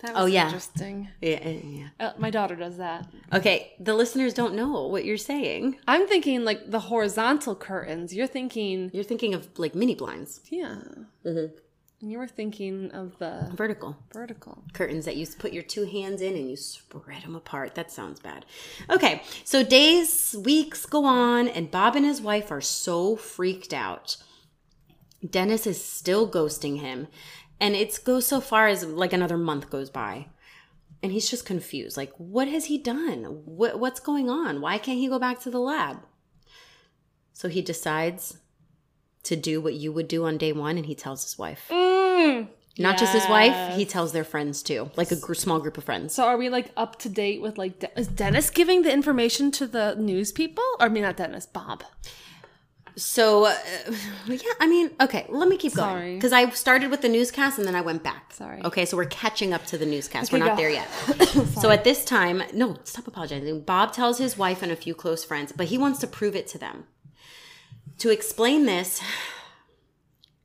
[0.00, 0.46] That Oh, yeah.
[0.46, 1.08] interesting.
[1.20, 1.88] Yeah, yeah, yeah.
[2.08, 3.06] Uh, my daughter does that.
[3.32, 5.76] Okay, the listeners don't know what you're saying.
[5.86, 8.12] I'm thinking like the horizontal curtains.
[8.14, 10.76] You're thinking, You're thinking of like mini blinds, yeah.
[11.24, 11.54] Mm-hmm.
[12.02, 14.64] And you were thinking of the vertical vertical.
[14.72, 17.76] curtains that you put your two hands in and you spread them apart.
[17.76, 18.44] That sounds bad.
[18.90, 24.16] Okay, so days, weeks go on, and Bob and his wife are so freaked out.
[25.24, 27.06] Dennis is still ghosting him,
[27.60, 30.26] and it goes so far as like another month goes by.
[31.04, 31.96] And he's just confused.
[31.96, 33.42] Like, what has he done?
[33.44, 34.60] What, what's going on?
[34.60, 35.98] Why can't he go back to the lab?
[37.32, 38.38] So he decides
[39.22, 41.68] to do what you would do on day one, and he tells his wife.
[41.70, 41.91] Mm.
[42.78, 45.84] Not just his wife, he tells their friends too, like a gr- small group of
[45.84, 46.14] friends.
[46.14, 49.50] So are we like up to date with like De- is Dennis giving the information
[49.52, 50.64] to the news people?
[50.80, 51.84] Or I mean not Dennis, Bob.
[52.96, 53.54] So, uh,
[54.26, 56.16] yeah, I mean, okay, let me keep going.
[56.16, 58.32] Because I started with the newscast and then I went back.
[58.32, 58.62] Sorry.
[58.64, 60.30] Okay, so we're catching up to the newscast.
[60.30, 60.62] Okay, we're not go.
[60.62, 60.88] there yet.
[61.60, 63.62] so at this time, no, stop apologizing.
[63.62, 66.46] Bob tells his wife and a few close friends, but he wants to prove it
[66.48, 66.84] to them.
[67.98, 69.00] To explain this,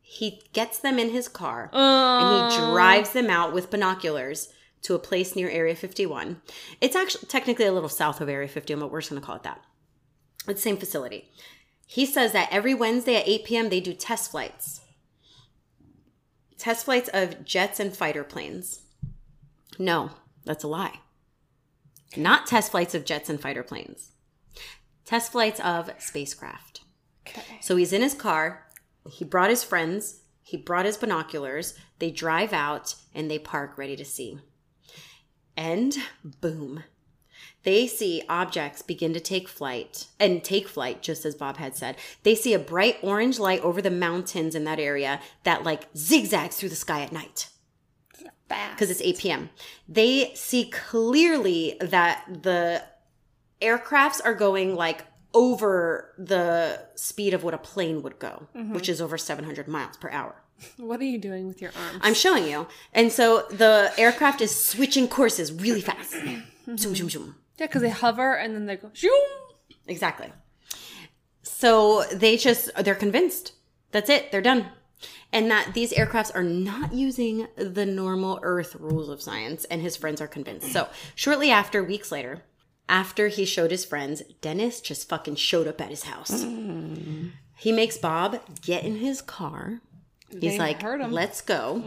[0.10, 2.72] he gets them in his car and he oh.
[2.72, 6.42] drives them out with binoculars to a place near Area 51.
[6.80, 9.36] It's actually technically a little south of Area 51, but we're just going to call
[9.36, 9.62] it that.
[10.48, 11.30] It's the same facility.
[11.86, 13.70] He says that every Wednesday at 8 p.m.
[13.70, 14.80] they do test flights.
[16.58, 18.84] Test flights of jets and fighter planes.
[19.78, 20.12] No,
[20.46, 21.02] that's a lie.
[22.16, 24.14] Not test flights of jets and fighter planes.
[25.04, 26.80] Test flights of spacecraft.
[27.28, 27.60] Okay.
[27.60, 28.67] So he's in his car.
[29.10, 30.22] He brought his friends.
[30.42, 31.74] He brought his binoculars.
[32.00, 34.40] They drive out and they park ready to see.
[35.56, 36.84] And boom.
[37.64, 41.98] They see objects begin to take flight and take flight, just as Bob had said.
[42.24, 46.56] They see a bright orange light over the mountains in that area that like zigzags
[46.56, 47.50] through the sky at night
[48.48, 49.50] because it's 8 p.m.
[49.88, 52.84] They see clearly that the
[53.62, 59.02] aircrafts are going like over the speed of what a plane would go, which is
[59.02, 60.36] over 700 miles per hour.
[60.78, 62.00] What are you doing with your arms?
[62.02, 62.68] I'm showing you.
[62.94, 66.16] And so the aircraft is switching courses really fast.
[66.78, 67.36] Zoom, zoom, zoom.
[67.60, 69.12] yeah, because they hover and then they go zoom.
[69.88, 70.32] Exactly.
[71.44, 73.54] So they just they're convinced.
[73.92, 74.32] That's it.
[74.32, 74.68] They're done.
[75.32, 79.96] And that these aircrafts are not using the normal Earth rules of science, and his
[79.96, 80.72] friends are convinced.
[80.72, 82.44] So shortly after, weeks later,
[82.90, 86.44] after he showed his friends, Dennis just fucking showed up at his house.
[87.56, 89.82] He makes Bob get in his car.
[90.30, 91.82] He's They like, let's go,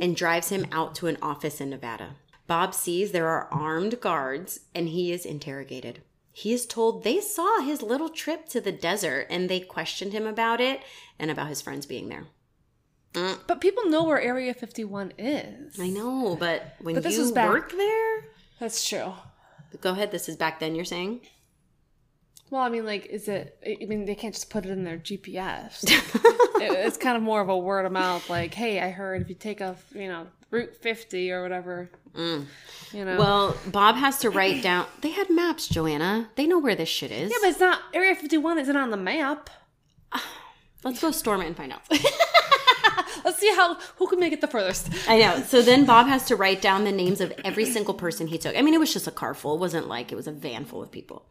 [0.00, 2.16] and drives him out to an office in Nevada.
[2.46, 6.02] Bob sees there are armed guards and he is interrogated.
[6.32, 10.26] He is told they saw his little trip to the desert and they questioned him
[10.26, 10.82] about it
[11.18, 12.26] and about his friends being there.
[13.46, 15.78] But people know where Area 51 is.
[15.80, 18.24] I know, but when But this you was back- work there,
[18.58, 19.12] That's true.
[19.80, 20.10] Go ahead.
[20.10, 20.74] This is back then.
[20.74, 21.20] You're saying
[22.50, 23.58] Well, I mean, like, is it?
[23.66, 25.84] I mean, they can't just put it in their GPS.
[26.56, 28.30] It- it's kind of more of a word of mouth.
[28.30, 32.46] Like, hey, I heard if you take off, you know, Route 50 or whatever, mm.
[32.92, 33.18] you know.
[33.18, 34.86] Well, Bob has to write down.
[35.00, 36.30] They had maps, Joanna.
[36.36, 37.30] They know where this shit is.
[37.32, 38.60] yeah, but it's not Area 51.
[38.60, 39.50] Isn't on the map.
[40.84, 41.80] Let's go storm it and find out.
[43.24, 44.90] Let's see how who can make it the furthest.
[45.08, 45.42] I know.
[45.42, 48.56] So then Bob has to write down the names of every single person he took.
[48.56, 49.54] I mean, it was just a car full.
[49.54, 51.26] It wasn't like it was a van full of people.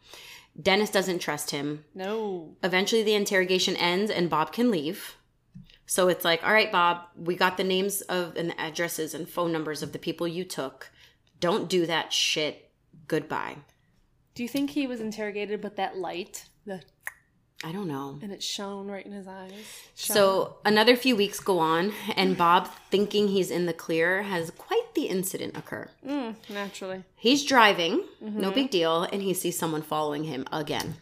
[0.60, 1.84] Dennis doesn't trust him.
[1.94, 2.56] No.
[2.62, 5.16] Eventually, the interrogation ends and Bob can leave.
[5.86, 9.28] So it's like, all right, Bob, we got the names of and the addresses and
[9.28, 10.90] phone numbers of the people you took.
[11.40, 12.70] Don't do that shit.
[13.06, 13.56] Goodbye.
[14.34, 16.46] Do you think he was interrogated with that light?
[16.64, 16.82] The
[17.62, 18.18] I don't know.
[18.20, 19.52] and it shone right in his eyes.
[19.94, 20.14] Shone.
[20.14, 24.94] So another few weeks go on, and Bob, thinking he's in the clear, has quite
[24.94, 25.88] the incident occur.
[26.06, 27.04] Mm, naturally.
[27.16, 30.96] He's driving, no big deal, and he sees someone following him again.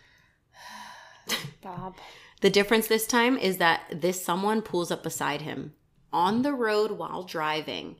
[1.62, 1.96] Bob.
[2.42, 5.74] The difference this time is that this someone pulls up beside him
[6.12, 7.96] on the road while driving.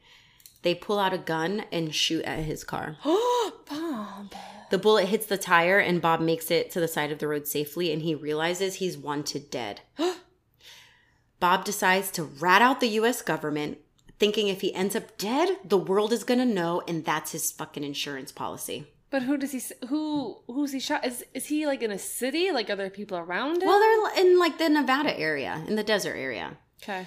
[0.63, 2.97] They pull out a gun and shoot at his car.
[3.05, 4.33] Bob.
[4.73, 7.47] The bullet hits the tire, and Bob makes it to the side of the road
[7.47, 9.83] safely, and he realizes he's wanted dead.
[11.41, 13.77] Bob decides to rat out the US government,
[14.19, 17.85] thinking if he ends up dead, the world is gonna know, and that's his fucking
[17.85, 18.87] insurance policy.
[19.11, 19.61] But who does he?
[19.89, 21.05] Who who's he shot?
[21.05, 22.51] Is is he like in a city?
[22.51, 23.69] Like are there people around him?
[23.69, 26.57] Well, they're in like the Nevada area, in the desert area.
[26.83, 27.07] okay.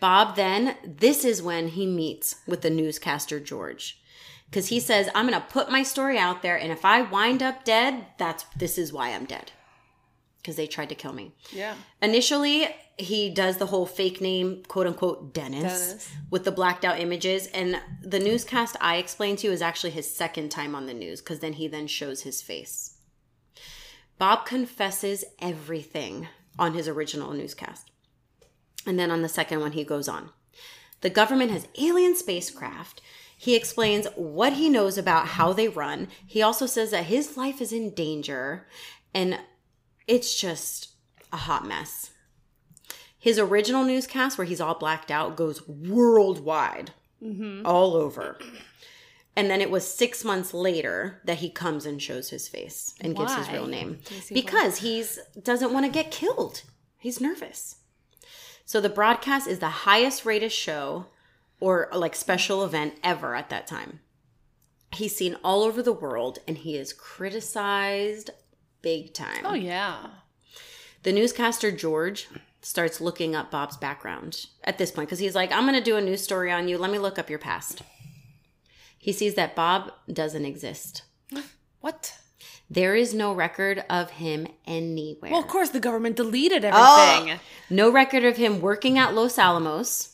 [0.00, 4.00] Bob then, this is when he meets with the newscaster George.
[4.54, 7.42] Because he says, I'm going to put my story out there, and if I wind
[7.42, 9.50] up dead, that's this is why I'm dead.
[10.36, 11.34] Because they tried to kill me.
[11.50, 11.74] Yeah.
[12.00, 16.12] Initially, he does the whole fake name, quote unquote, Dennis, Dennis.
[16.30, 17.48] with the blacked out images.
[17.48, 21.20] And the newscast I explained to you is actually his second time on the news,
[21.20, 22.98] because then he then shows his face.
[24.18, 26.28] Bob confesses everything
[26.60, 27.90] on his original newscast.
[28.86, 30.30] And then on the second one, he goes on.
[31.00, 33.00] The government has alien spacecraft.
[33.36, 36.08] He explains what he knows about how they run.
[36.26, 38.66] He also says that his life is in danger
[39.12, 39.38] and
[40.06, 40.90] it's just
[41.32, 42.10] a hot mess.
[43.18, 46.90] His original newscast, where he's all blacked out, goes worldwide,
[47.64, 48.38] all over.
[49.34, 53.16] And then it was six months later that he comes and shows his face and
[53.16, 56.62] gives his real name he because he's doesn't want to get killed.
[56.98, 57.76] He's nervous.
[58.66, 61.06] So the broadcast is the highest rated show
[61.60, 64.00] or like special event ever at that time.
[64.92, 68.30] He's seen all over the world and he is criticized
[68.82, 69.42] big time.
[69.44, 70.06] Oh yeah.
[71.02, 72.28] The newscaster George
[72.62, 75.96] starts looking up Bob's background at this point because he's like, I'm going to do
[75.96, 76.78] a news story on you.
[76.78, 77.82] Let me look up your past.
[78.98, 81.02] He sees that Bob doesn't exist.
[81.80, 82.16] What?
[82.70, 85.30] There is no record of him anywhere.
[85.30, 87.14] Well, of course the government deleted Oh.
[87.18, 87.40] everything.
[87.68, 90.13] No record of him working at Los Alamos.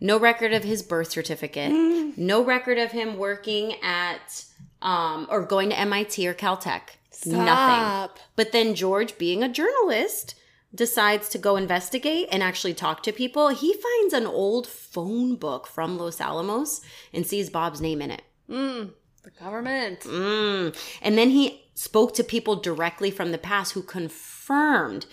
[0.00, 1.72] No record of his birth certificate.
[2.18, 4.44] No record of him working at
[4.82, 6.82] um, or going to MIT or Caltech.
[7.24, 8.22] Nothing.
[8.36, 10.34] But then George, being a journalist,
[10.74, 13.48] decides to go investigate and actually talk to people.
[13.48, 16.82] He finds an old phone book from Los Alamos
[17.12, 18.22] and sees Bob's name in it.
[18.50, 18.90] Mm,
[19.22, 20.00] the government.
[20.00, 20.76] Mm.
[21.00, 25.06] And then he spoke to people directly from the past who confirmed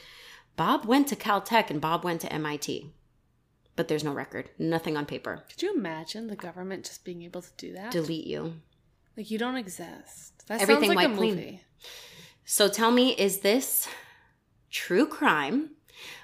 [0.55, 2.91] Bob went to Caltech and Bob went to MIT.
[3.75, 5.43] But there's no record, nothing on paper.
[5.49, 7.91] Could you imagine the government just being able to do that?
[7.91, 8.55] Delete you.
[9.17, 10.45] like you don't exist.
[10.47, 11.35] That Everything sounds like a wiped clean.
[11.35, 11.61] movie.
[12.45, 13.87] So tell me, is this
[14.69, 15.71] true crime,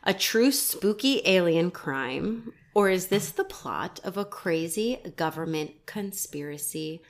[0.04, 7.02] a true spooky alien crime, or is this the plot of a crazy government conspiracy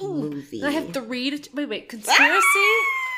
[0.00, 0.62] movie?
[0.62, 2.68] I have three to wait, wait, conspiracy?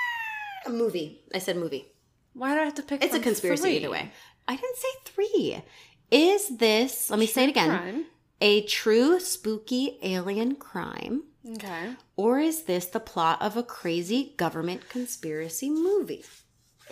[0.67, 1.21] a movie.
[1.35, 1.93] I said movie.
[2.33, 3.05] Why do I have to pick?
[3.05, 3.77] It's a conspiracy three?
[3.77, 4.11] either way.
[4.47, 5.63] I didn't say three.
[6.11, 8.05] Is this, let me say it again, Crime.
[8.41, 11.25] a true spooky alien crime?
[11.53, 11.91] Okay.
[12.17, 16.25] Or is this the plot of a crazy government conspiracy movie?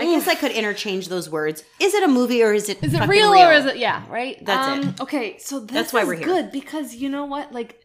[0.00, 1.64] I guess I could interchange those words.
[1.80, 4.04] Is it a movie or is it Is it fucking real, or is it yeah,
[4.08, 4.38] right?
[4.44, 6.24] That's um, Okay, so this That's why is we're here.
[6.26, 7.52] good because you know what?
[7.52, 7.84] Like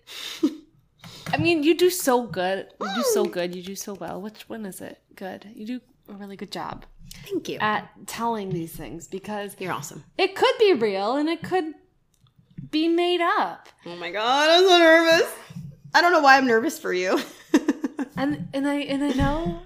[1.33, 2.67] I mean, you do so good.
[2.79, 3.55] You do so good.
[3.55, 4.21] You do so well.
[4.21, 4.99] Which one is it?
[5.15, 5.47] Good.
[5.55, 6.85] You do a really good job
[7.25, 7.57] Thank you.
[7.59, 10.03] at telling these things because You're awesome.
[10.17, 11.73] it could be real and it could
[12.71, 13.69] be made up.
[13.85, 15.31] Oh my god, I'm so nervous.
[15.93, 17.19] I don't know why I'm nervous for you.
[18.15, 19.59] And and I and I know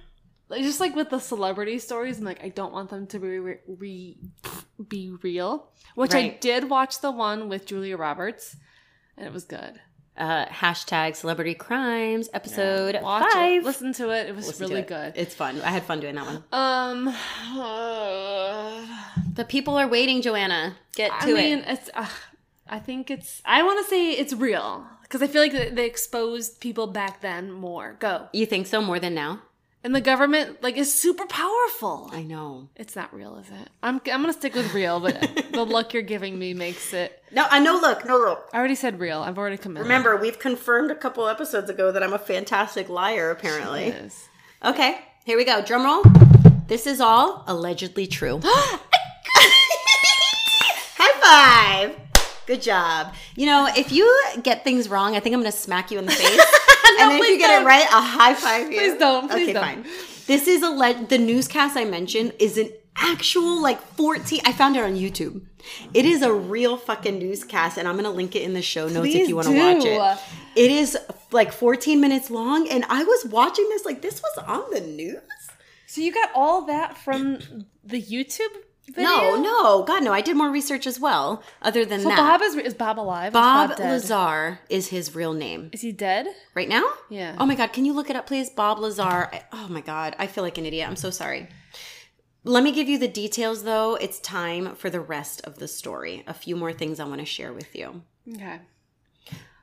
[0.47, 3.39] like, just like with the celebrity stories, I'm like I don't want them to be
[3.39, 4.17] re- re-
[4.87, 5.69] be real.
[5.95, 8.55] Which I did watch the one with Julia Roberts,
[9.17, 9.79] and it was good.
[10.17, 13.61] Uh, hashtag celebrity crimes episode Watch five.
[13.61, 14.27] it, listen to it.
[14.29, 14.87] It was Listen really it.
[14.87, 15.13] good.
[15.15, 15.61] It's fun.
[15.61, 16.43] I had fun doing that one.
[16.51, 17.13] Um,
[19.33, 20.75] The people are waiting, Joanna.
[20.95, 21.65] Get I to mean, it.
[21.67, 21.89] it's.
[21.93, 22.07] Uh,
[22.67, 23.41] I think it's.
[23.45, 27.51] I want to say it's real because I feel like they exposed people back then
[27.51, 27.95] more.
[27.99, 29.41] Go You think so more than now?
[29.83, 32.09] And the government like is super powerful.
[32.11, 32.69] I know.
[32.75, 33.69] It's not real, is it?
[33.81, 33.95] I'm.
[34.11, 35.19] I'm gonna stick with real, but
[35.51, 37.23] the look you're giving me makes it.
[37.31, 37.77] No, I know.
[37.77, 38.49] Look, no, look.
[38.53, 39.19] I already said real.
[39.21, 39.83] I've already committed.
[39.83, 43.31] Remember, we've confirmed a couple episodes ago that I'm a fantastic liar.
[43.31, 43.93] Apparently.
[44.63, 45.61] Okay, here we go.
[45.61, 46.03] Drum roll.
[46.67, 48.41] This is all allegedly true.
[50.99, 52.06] High five.
[52.47, 53.13] Good job.
[53.35, 56.05] You know, if you get things wrong, I think I'm going to smack you in
[56.05, 56.29] the face.
[56.87, 57.63] and then if you get don't.
[57.63, 58.79] it right, I'll high five you.
[58.79, 59.63] Please don't, please okay, don't.
[59.63, 59.85] fine.
[60.27, 64.75] This is a le- the newscast I mentioned is an actual like 14 I found
[64.77, 65.41] it on YouTube.
[65.93, 68.87] It is a real fucking newscast and I'm going to link it in the show
[68.87, 70.19] notes if you want to watch it.
[70.55, 70.97] It is
[71.31, 75.21] like 14 minutes long and I was watching this like this was on the news.
[75.85, 77.39] So you got all that from
[77.83, 78.55] the YouTube
[78.87, 79.03] video?
[79.03, 80.13] No, no, God, no.
[80.13, 81.43] I did more research as well.
[81.61, 83.29] Other than So that, Bob is is Bob alive?
[83.29, 83.79] Is Bob.
[83.79, 86.27] Lazar is his real name Is he dead?
[86.55, 86.83] right now.
[87.09, 87.35] Yeah.
[87.39, 88.49] Oh my God, can you look it up, please?
[88.49, 89.03] Bob Lazar.
[89.31, 90.87] I- oh my God, I feel like an idiot.
[90.87, 91.47] I'm so sorry.
[92.43, 93.95] Let me give you the details, though.
[93.95, 96.23] It's time for the rest of the story.
[96.27, 98.03] A few more things I want to share with you.
[98.35, 98.59] Okay.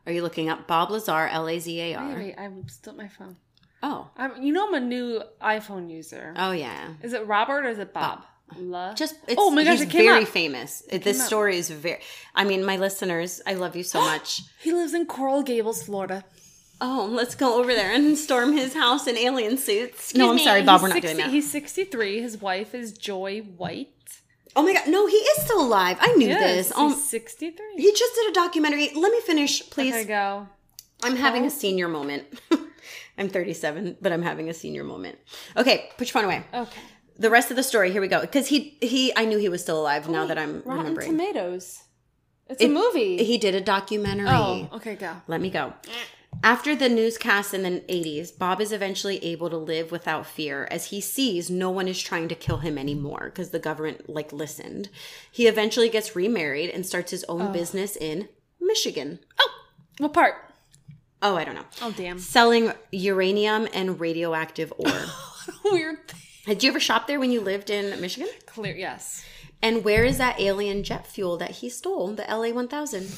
[0.06, 2.14] Are you looking up Bob Lazar, L A Z A R?
[2.14, 3.36] wait, I'm still at my phone.
[3.82, 6.34] Oh, I'm, you know, I'm a new iPhone user.
[6.36, 6.94] oh yeah.
[7.02, 8.22] Is it Robert or is it Bob?
[8.58, 8.94] La?
[8.94, 10.28] Just it's, oh my gosh, he's it came very up.
[10.28, 10.82] famous.
[10.90, 11.26] came this up.
[11.26, 12.00] story is very.
[12.34, 14.42] I mean, my listeners, I love you so much.
[14.60, 16.24] He lives in Coral Gables, Florida.
[16.80, 20.14] Oh, let's go over there and storm his house in alien suits.
[20.14, 20.80] no, I'm Excuse sorry, Bob.
[20.80, 21.30] he's We're not 60 doing that.
[21.32, 22.20] He's 63.
[22.20, 23.88] His wife is Joy White.
[24.56, 25.96] Oh my god, no, he is still alive.
[26.00, 26.72] I knew Yes, this.
[26.76, 27.66] Oh, he's Oh, 63.
[27.76, 28.90] he just did a documentary.
[28.94, 29.94] Let me finish, please.
[29.94, 30.48] Okay, go.
[31.02, 32.24] I'm having a senior moment.
[33.18, 35.18] I'm 37, but I'm having a senior moment.
[35.56, 36.44] Okay, put your phone away.
[36.52, 36.80] Okay.
[37.16, 38.20] The rest of the story, here we go.
[38.20, 41.10] Because he he I knew he was still alive now that I'm Rotten remembering.
[41.10, 41.82] Tomatoes.
[42.48, 43.24] It's It- a movie.
[43.24, 44.28] He did a documentary.
[44.28, 45.16] oh, okay, go.
[45.26, 45.72] Let me go.
[46.42, 50.86] After the newscast in the 80s, Bob is eventually able to live without fear as
[50.86, 54.88] he sees no one is trying to kill him anymore because the government like listened.
[55.30, 57.52] He eventually gets remarried and starts his own oh.
[57.52, 58.28] business in
[58.60, 59.20] Michigan.
[59.40, 59.50] Oh,
[59.98, 60.34] what part?
[61.22, 61.64] Oh, I don't know.
[61.80, 62.18] Oh, damn.
[62.18, 65.04] Selling uranium and radioactive ore.
[65.64, 65.98] Weird.
[66.46, 68.28] Did you ever shop there when you lived in Michigan?
[68.44, 69.24] Clear, yes.
[69.62, 73.10] And where is that alien jet fuel that he stole, the LA 1000?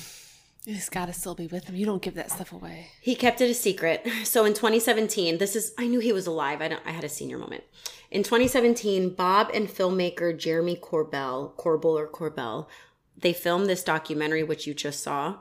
[0.69, 1.77] It's got to still be with him.
[1.77, 2.89] You don't give that stuff away.
[3.01, 4.07] He kept it a secret.
[4.25, 6.61] So in 2017, this is I knew he was alive.
[6.61, 7.65] I don't I had a senior moment.
[8.11, 12.67] In 2017, Bob and filmmaker Jeremy Corbell, Corbell or Corbell,
[13.17, 15.39] they filmed this documentary which you just saw,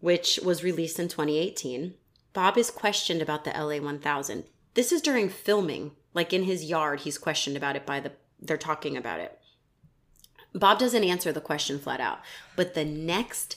[0.00, 1.94] which was released in 2018.
[2.32, 4.44] Bob is questioned about the LA 1000.
[4.74, 8.56] This is during filming, like in his yard, he's questioned about it by the they're
[8.56, 9.38] talking about it.
[10.54, 12.18] Bob doesn't answer the question flat out,
[12.56, 13.56] but the next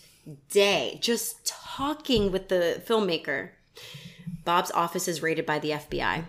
[0.49, 3.49] day, just talking with the filmmaker,
[4.43, 6.25] Bob's office is raided by the FBI.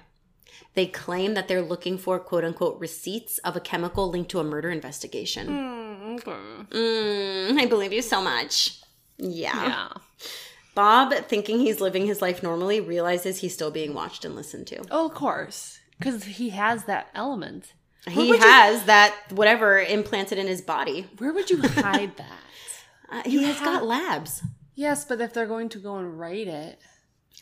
[0.75, 4.45] They claim that they're looking for quote unquote receipts of a chemical linked to a
[4.45, 6.19] murder investigation.
[6.19, 8.81] Mm, I believe you so much.
[9.19, 9.67] Yeah.
[9.67, 9.89] Yeah.
[10.75, 14.85] Bob, thinking he's living his life normally, realizes he's still being watched and listened to.
[14.91, 15.79] Oh, of course.
[15.99, 17.73] Because he has that element.
[18.09, 21.09] He would you- has that whatever implanted in his body.
[21.19, 22.33] Where would you hide that?
[23.09, 24.43] Uh, he has got labs.
[24.75, 26.81] Yes, but if they're going to go and write it,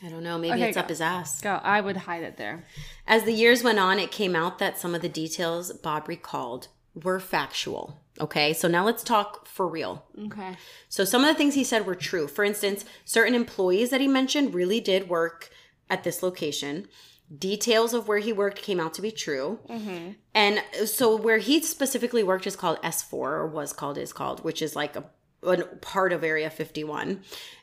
[0.03, 0.37] I don't know.
[0.37, 0.81] Maybe Okay, it's go.
[0.81, 1.41] up his ass.
[1.41, 1.53] go.
[1.63, 2.65] I would hide it there.
[3.07, 6.67] As the years went on, it came out that some of the details Bob recalled
[6.93, 7.99] were factual.
[8.21, 10.05] Okay, so now let's talk for real.
[10.25, 10.55] Okay.
[10.87, 12.27] So some of the things he said were true.
[12.27, 15.49] For instance, certain employees that he mentioned really did work
[15.89, 16.87] at this location.
[17.35, 19.59] Details of where he worked came out to be true.
[19.67, 20.11] Mm-hmm.
[20.33, 24.61] And so where he specifically worked is called S4 or was called is called, which
[24.61, 25.03] is like a,
[25.43, 27.21] a part of Area 51.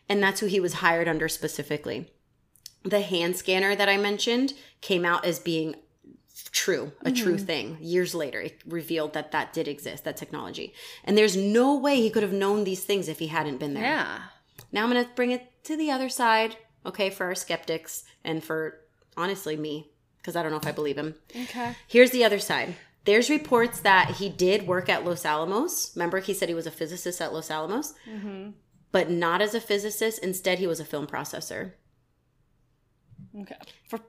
[0.09, 2.11] And that's who he was hired under specifically.
[2.83, 5.77] The hand scanner that I mentioned came out as being
[6.51, 7.45] true, a true mm-hmm.
[7.45, 7.79] thing.
[7.81, 10.75] Years later, it revealed that that did exist, that technology.
[11.05, 13.85] And there's no way he could have known these things if he hadn't been there.
[13.85, 14.19] Yeah.
[14.71, 18.45] Now I'm going to bring it to the other side, okay, for our skeptics and
[18.45, 18.81] for
[19.17, 21.15] honestly me, because I don't know if I believe him.
[21.35, 21.77] Okay.
[21.89, 22.75] Here's the other side.
[23.05, 25.91] There's reports that he did work at Los Alamos.
[25.97, 27.95] Remember, he said he was a physicist at Los Alamos,
[28.93, 30.23] but not as a physicist.
[30.23, 31.73] Instead, he was a film processor
[33.41, 33.57] Okay.
[33.89, 34.01] For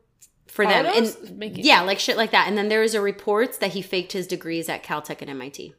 [0.47, 0.85] for them.
[0.85, 2.47] And Making- yeah, like shit like that.
[2.47, 5.73] And then there is a reports that he faked his degrees at Caltech and MIT.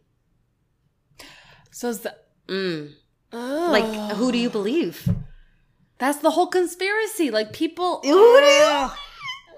[1.70, 2.16] so is the
[2.48, 2.94] Mm.
[3.32, 3.68] oh.
[3.70, 5.08] Like, who do you believe?
[5.98, 7.30] that's the whole conspiracy.
[7.30, 8.00] Like people.
[8.02, 8.10] Who
[8.40, 8.90] do you?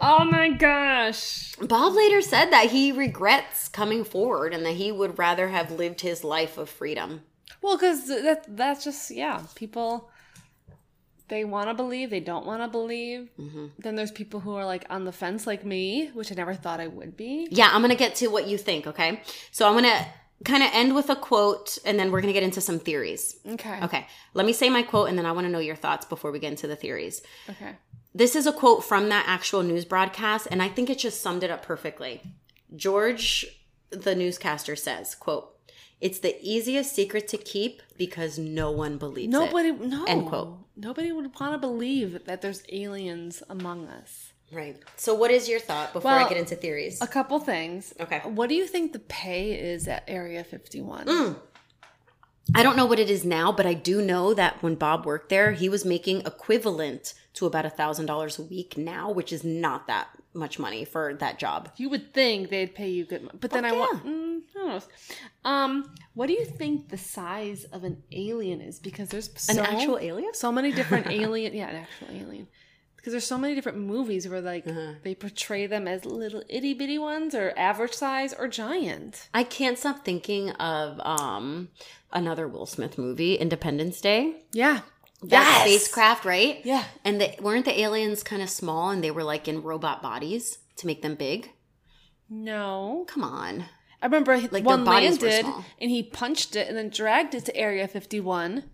[0.01, 1.55] Oh my gosh.
[1.57, 6.01] Bob later said that he regrets coming forward and that he would rather have lived
[6.01, 7.22] his life of freedom.
[7.62, 9.42] Well, because that that's just yeah.
[9.55, 10.11] People
[11.28, 13.28] they want to believe, they don't want to believe.
[13.38, 13.66] Mm-hmm.
[13.78, 16.80] Then there's people who are like on the fence, like me, which I never thought
[16.80, 17.49] I would be.
[17.51, 19.22] Yeah, I'm going to get to what you think, okay?
[19.51, 20.07] So I'm going to
[20.45, 23.37] kind of end with a quote and then we're going to get into some theories.
[23.47, 23.80] Okay.
[23.82, 26.30] Okay, let me say my quote and then I want to know your thoughts before
[26.30, 27.22] we get into the theories.
[27.49, 27.76] Okay.
[28.14, 31.43] This is a quote from that actual news broadcast and I think it just summed
[31.43, 32.22] it up perfectly.
[32.74, 33.47] George,
[33.91, 35.53] the newscaster, says, quote,
[36.01, 39.39] it's the easiest secret to keep because no one believes it.
[39.39, 40.05] Nobody, no.
[40.05, 40.59] End quote.
[40.76, 44.26] Nobody would want to believe that there's aliens among us.
[44.53, 44.76] Right.
[44.97, 47.01] So, what is your thought before Well, I get into theories?
[47.03, 47.92] A couple things.
[47.99, 48.20] Okay.
[48.24, 51.07] What do you think the pay is at Area 51?
[51.07, 51.36] Mm.
[52.55, 55.30] I don't know what it is now, but I do know that when Bob worked
[55.30, 59.42] there, he was making equivalent to about a thousand dollars a week now, which is
[59.42, 61.70] not that much money for that job.
[61.76, 64.07] You would think they'd pay you good money, but then I Fuck want.
[64.07, 64.80] Mm, I don't know.
[65.51, 68.78] Um, what do you think the size of an alien is?
[68.78, 70.32] Because there's so, An actual alien?
[70.34, 71.53] so many different alien.
[71.53, 72.47] Yeah, an actual alien.
[73.07, 74.94] Because there's so many different movies where like Uh-huh.
[75.04, 79.28] they portray them as little itty bitty ones or average size or giant.
[79.32, 81.68] I can't stop thinking of um
[82.12, 84.42] another Will Smith movie, Independence Day.
[84.52, 84.80] Yeah.
[85.22, 85.61] That Yes!
[85.62, 86.61] spacecraft, right?
[86.64, 86.82] Yeah.
[87.04, 90.59] And they weren't the aliens kind of small and they were like in robot bodies
[90.78, 91.52] to make them big?
[92.28, 93.04] No.
[93.07, 93.66] Come on.
[94.02, 95.46] I remember Like, one landed
[95.80, 98.64] and he punched it and then dragged it to Area 51.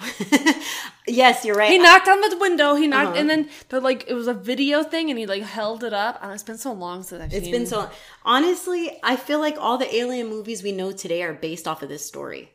[1.06, 1.70] yes, you're right.
[1.70, 2.74] He knocked on the window.
[2.74, 3.16] He knocked, Uh-huh.
[3.20, 6.18] and then the like it was a video thing, and he like held it up.
[6.22, 7.52] And it's been so long since I've It's seen.
[7.52, 7.90] been so
[8.24, 11.88] honestly, I feel like all the alien movies we know today are based off of
[11.88, 12.52] this story.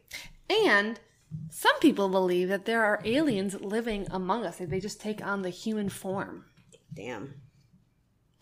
[0.50, 1.00] And
[1.52, 4.58] some people believe that there are aliens living among us.
[4.60, 6.46] They just take on the human form.
[6.94, 7.36] Damn.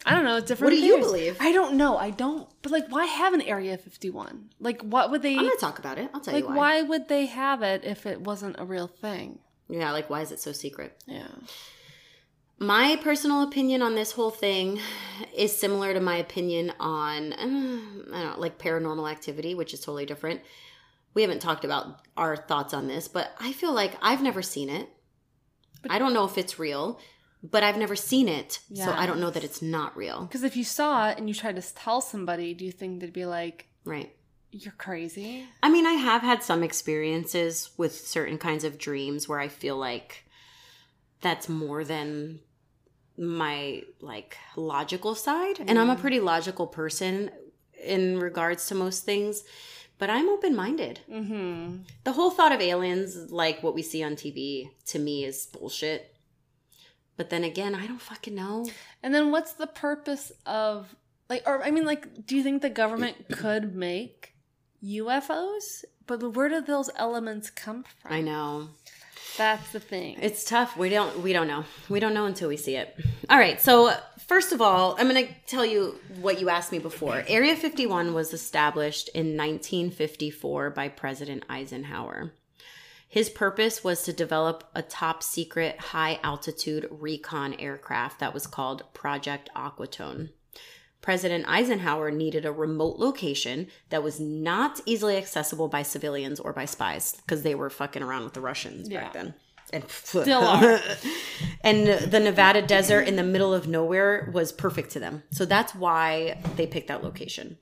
[0.06, 0.38] I don't know.
[0.38, 0.74] It's different.
[0.74, 1.38] What do you believe?
[1.39, 1.98] I don't know.
[1.98, 2.48] I don't.
[2.62, 4.50] But like, why have an Area 51?
[4.60, 5.36] Like, what would they?
[5.36, 6.10] I'm gonna talk about it.
[6.14, 6.56] I'll tell like, you why.
[6.56, 9.39] why would they have it if it wasn't a real thing?
[9.70, 11.02] Yeah, like why is it so secret?
[11.06, 11.28] Yeah.
[12.60, 14.80] My personal opinion on this whole thing
[15.36, 20.06] is similar to my opinion on I don't know, like paranormal activity, which is totally
[20.06, 20.41] different.
[21.14, 24.70] We haven't talked about our thoughts on this, but I feel like I've never seen
[24.70, 24.89] it.
[25.89, 27.00] I don't know if it's real,
[27.44, 30.22] but I've never seen it, so I don't know that it's not real.
[30.26, 33.14] Because if you saw it and you tried to tell somebody, do you think they'd
[33.14, 34.16] be like, Right.
[34.52, 35.46] "You're crazy"?
[35.64, 39.78] I mean, I have had some experiences with certain kinds of dreams where I feel
[39.78, 40.26] like
[41.22, 42.40] that's more than
[43.18, 45.60] my like logical side.
[45.60, 47.32] And I'm a pretty logical person
[47.84, 49.44] in regards to most things,
[49.98, 51.00] but I'm open-minded.
[51.10, 51.78] Mm-hmm.
[52.04, 56.14] The whole thought of aliens like what we see on TV to me is bullshit.
[57.18, 58.65] But then again, I don't fucking know.
[59.03, 60.95] And then what's the purpose of
[61.30, 64.34] like or I mean like do you think the government could make
[64.84, 65.84] UFOs?
[66.05, 68.13] But where do those elements come from?
[68.13, 68.70] I know.
[69.38, 70.18] That's the thing.
[70.22, 70.78] It's tough.
[70.78, 71.65] We don't we don't know.
[71.89, 72.95] We don't know until we see it.
[73.30, 73.61] All right.
[73.61, 73.93] So,
[74.28, 77.24] first of all, I'm going to tell you what you asked me before.
[77.28, 82.32] Area 51 was established in 1954 by President Eisenhower.
[83.08, 88.84] His purpose was to develop a top secret high altitude recon aircraft that was called
[88.93, 90.30] Project Aquatone.
[91.01, 96.66] President Eisenhower needed a remote location that was not easily accessible by civilians or by
[96.66, 99.34] spies because they were fucking around with the Russians back then.
[99.72, 100.80] And Still are.
[101.62, 105.24] and the Nevada desert in the middle of nowhere was perfect to them.
[105.32, 107.58] So that's why they picked that location.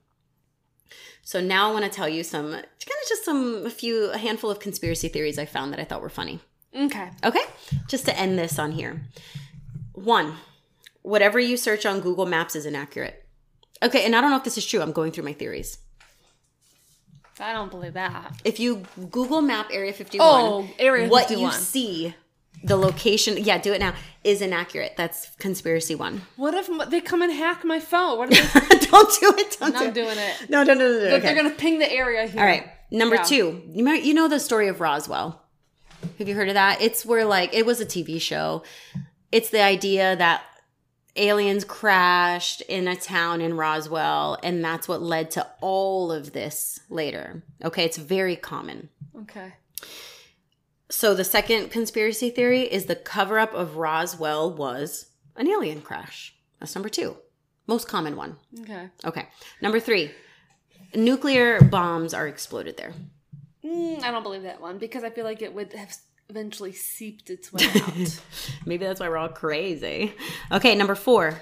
[1.27, 4.17] So now I want to tell you some kind of just some a few a
[4.17, 6.39] handful of conspiracy theories I found that I thought were funny.
[6.73, 7.09] okay.
[7.23, 7.43] Okay?
[7.89, 9.01] Just to end this on here.
[9.93, 10.35] One,
[11.01, 13.25] whatever you search on Google Maps is inaccurate.
[13.81, 14.81] Okay, and I don't know if this is true.
[14.81, 15.79] I'm going through my theories.
[17.39, 18.39] I don't believe that.
[18.45, 21.09] If you Google Map Area 51, Oh, Area 51.
[21.09, 21.51] what 51.
[21.51, 22.15] you see,
[22.65, 23.93] the location, yeah, do it now,
[24.23, 24.93] is inaccurate.
[24.97, 26.21] That's conspiracy one.
[26.35, 28.17] What if they come and hack my phone?
[28.17, 29.57] What if they don't do it.
[29.59, 29.93] Don't I'm do not it.
[29.93, 30.49] doing it.
[30.49, 30.99] No, no, no, no.
[30.99, 31.15] no.
[31.15, 31.19] Okay.
[31.19, 32.39] They're gonna ping the area here.
[32.41, 32.67] All right.
[32.91, 33.23] Number Yeah.
[33.23, 35.41] two, you know, you know the story of Roswell.
[36.19, 36.81] Have you heard of that?
[36.81, 38.63] It's where like it was a TV show.
[39.31, 40.43] It's the idea that
[41.15, 46.79] aliens crashed in a town in Roswell, and that's what led to all of this
[46.89, 47.43] later.
[47.63, 48.89] Okay, it's very common.
[49.21, 49.53] Okay.
[50.89, 56.35] So the second conspiracy theory is the cover up of Roswell was an alien crash.
[56.59, 57.17] That's number two.
[57.67, 58.37] Most common one.
[58.61, 58.89] Okay.
[59.03, 59.27] Okay.
[59.61, 60.11] Number three,
[60.93, 62.93] nuclear bombs are exploded there.
[63.63, 65.95] Mm, I don't believe that one because I feel like it would have
[66.29, 68.21] eventually seeped its way out.
[68.65, 70.13] Maybe that's why we're all crazy.
[70.51, 71.39] Okay, number four,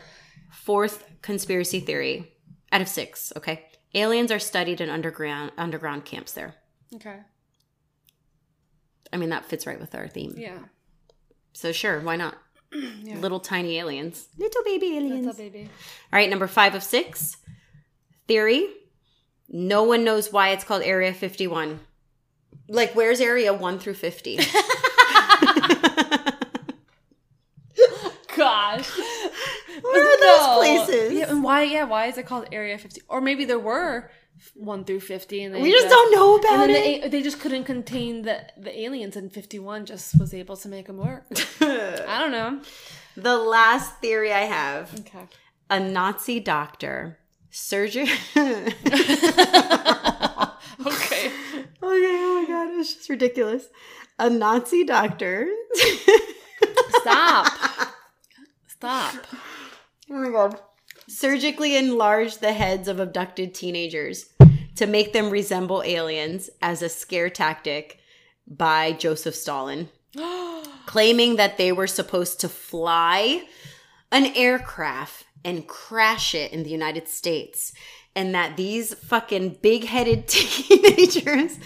[0.52, 2.32] fourth conspiracy theory
[2.72, 3.34] out of six.
[3.36, 3.66] Okay.
[3.94, 6.56] Aliens are studied in underground underground camps there.
[6.96, 7.20] okay.
[9.14, 10.34] I mean, that fits right with our theme.
[10.36, 10.58] Yeah.
[11.54, 12.36] So, sure, why not?
[13.04, 13.20] Yeah.
[13.20, 14.28] Little tiny aliens.
[14.40, 15.28] Little baby aliens.
[15.28, 15.70] Up, baby?
[16.12, 17.38] All right, number five of six.
[18.28, 18.68] Theory.
[19.48, 21.80] No one knows why it's called Area 51.
[22.68, 24.38] Like, where's Area 1 through 50?
[28.36, 28.90] Gosh.
[29.82, 30.58] Where are those
[30.88, 31.14] places?
[31.14, 31.64] Yeah, and why?
[31.64, 33.02] Yeah, why is it called Area 50?
[33.08, 34.10] Or maybe there were
[34.56, 37.04] one through 50, and they we just don't know about it.
[37.04, 40.88] the, they just couldn't contain the the aliens, and 51 just was able to make
[40.88, 41.26] them work.
[41.62, 42.62] I don't know.
[43.16, 45.26] the last theory I have Okay.
[45.70, 47.20] a Nazi doctor,
[47.52, 48.08] surgeon.
[48.38, 48.74] okay,
[50.86, 51.32] Okay.
[51.82, 53.66] oh my god, it's just ridiculous.
[54.20, 55.48] A Nazi doctor.
[57.02, 57.48] Stop.
[58.68, 59.16] Stop.
[60.10, 60.60] Oh my god.
[61.08, 64.26] Surgically enlarged the heads of abducted teenagers
[64.76, 68.00] to make them resemble aliens as a scare tactic
[68.48, 69.90] by Joseph Stalin,
[70.86, 73.44] claiming that they were supposed to fly
[74.12, 77.74] an aircraft and crash it in the United States,
[78.16, 81.58] and that these fucking big headed teenagers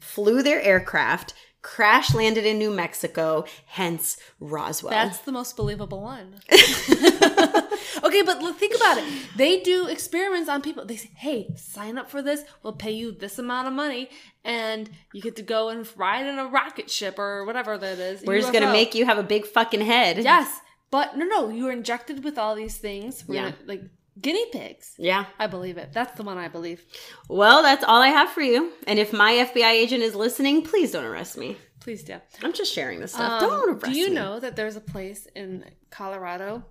[0.00, 1.34] flew their aircraft,
[1.74, 4.90] crash landed in New Mexico, hence Roswell.
[4.90, 6.34] That's the most believable one.
[6.50, 9.04] okay, but think about it.
[9.36, 10.86] They do experiments on people.
[10.86, 12.42] They say, "Hey, sign up for this.
[12.62, 14.08] We'll pay you this amount of money,
[14.44, 18.22] and you get to go and ride in a rocket ship or whatever that is."
[18.24, 20.18] We're just gonna make you have a big fucking head.
[20.18, 20.60] Yes,
[20.90, 23.24] but no, no, you are injected with all these things.
[23.28, 23.42] We're Yeah.
[23.50, 23.82] gonna- like
[24.20, 24.94] guinea pigs.
[24.98, 25.26] Yeah.
[25.38, 25.90] I believe it.
[25.92, 26.82] That's the one I believe.
[27.28, 28.72] Well, that's all I have for you.
[28.86, 31.56] And if my FBI agent is listening, please don't arrest me.
[31.80, 32.16] Please do.
[32.42, 33.42] I'm just sharing this stuff.
[33.42, 33.92] Um, don't arrest me.
[33.94, 34.14] do you me.
[34.14, 36.64] know that there's a place in Colorado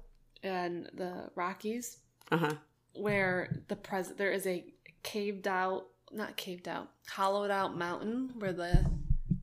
[0.44, 1.98] and the Rockies
[2.32, 2.54] Uh huh.
[2.94, 4.66] where the pres there is a
[5.04, 8.86] caved out, not caved out, hollowed out mountain where the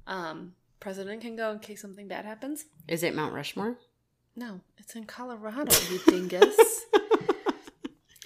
[0.07, 2.67] um, president can go in case something bad happens?
[2.87, 3.79] Is it Mount Rushmore?
[4.37, 6.57] No, it's in Colorado, you dingus.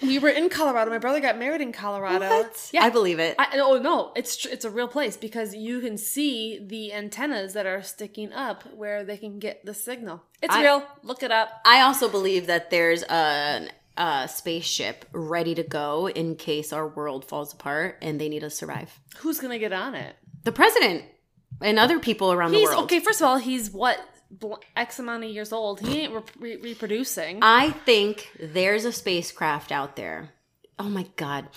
[0.03, 0.91] we were in Colorado.
[0.91, 2.29] My brother got married in Colorado.
[2.29, 2.71] What?
[2.73, 3.35] Yeah, I believe it.
[3.39, 7.55] I, oh no, it's tr- it's a real place because you can see the antennas
[7.55, 10.23] that are sticking up where they can get the signal.
[10.43, 10.85] It's I- real.
[11.03, 11.51] Look it up.
[11.65, 17.25] I also believe that there's a, a spaceship ready to go in case our world
[17.25, 18.99] falls apart and they need to survive.
[19.19, 20.15] Who's gonna get on it?
[20.45, 21.05] The president
[21.61, 22.85] and other people around He's the world.
[22.85, 23.01] okay.
[23.01, 23.99] First of all, he's what
[24.77, 25.81] x amount of years old.
[25.81, 27.39] He ain't re- re- reproducing.
[27.43, 30.31] I think there's a spacecraft out there.
[30.79, 31.49] Oh my god.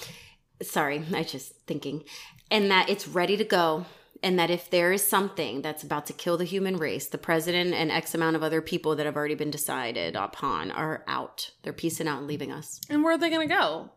[0.61, 2.03] Sorry, I just thinking.
[2.49, 3.85] And that it's ready to go.
[4.23, 7.73] And that if there is something that's about to kill the human race, the president
[7.73, 11.49] and X amount of other people that have already been decided upon are out.
[11.63, 12.79] They're piecing out and leaving us.
[12.89, 13.89] and where are they gonna go?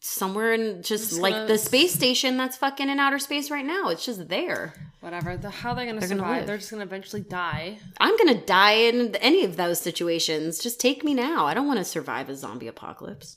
[0.00, 3.64] Somewhere in just Just like gonna- the space station that's fucking in outer space right
[3.64, 3.88] now.
[3.88, 4.74] It's just there.
[5.02, 5.36] Whatever.
[5.36, 6.46] The, how they're gonna They're gonna survive?
[6.46, 7.78] they're just gonna eventually die.
[8.00, 10.58] I'm gonna die in any of those situations.
[10.60, 11.44] Just take me now.
[11.44, 13.36] I don't want to survive a zombie apocalypse.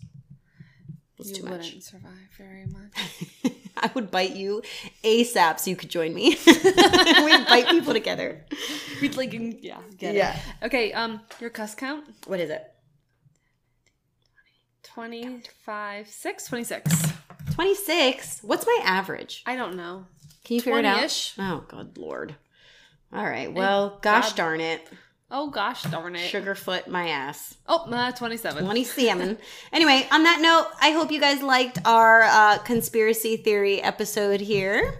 [1.18, 1.66] It's you too much.
[1.66, 3.53] wouldn't survive very much.
[3.78, 4.61] I would bite you
[5.03, 6.38] ASAP so you could join me.
[6.45, 8.45] We'd bite people together.
[9.01, 10.36] We'd like, yeah, get Yeah.
[10.61, 10.66] it.
[10.68, 10.93] Okay.
[10.93, 12.63] Um, your cuss count: What is it?
[14.84, 17.11] 25, 6, 26.
[17.53, 18.39] 26.
[18.43, 19.43] What's my average?
[19.45, 20.05] I don't know.
[20.46, 21.00] Can you figure it out?
[21.00, 21.34] 20-ish.
[21.39, 22.36] Oh, good lord.
[23.12, 23.52] All right.
[23.52, 24.36] Well, gosh God.
[24.38, 24.88] darn it.
[25.32, 26.32] Oh gosh, darn it.
[26.32, 27.58] Sugarfoot my ass.
[27.68, 28.64] Oh, uh, 27.
[28.64, 29.38] 27.
[29.74, 35.00] anyway, on that note, I hope you guys liked our uh, conspiracy theory episode here.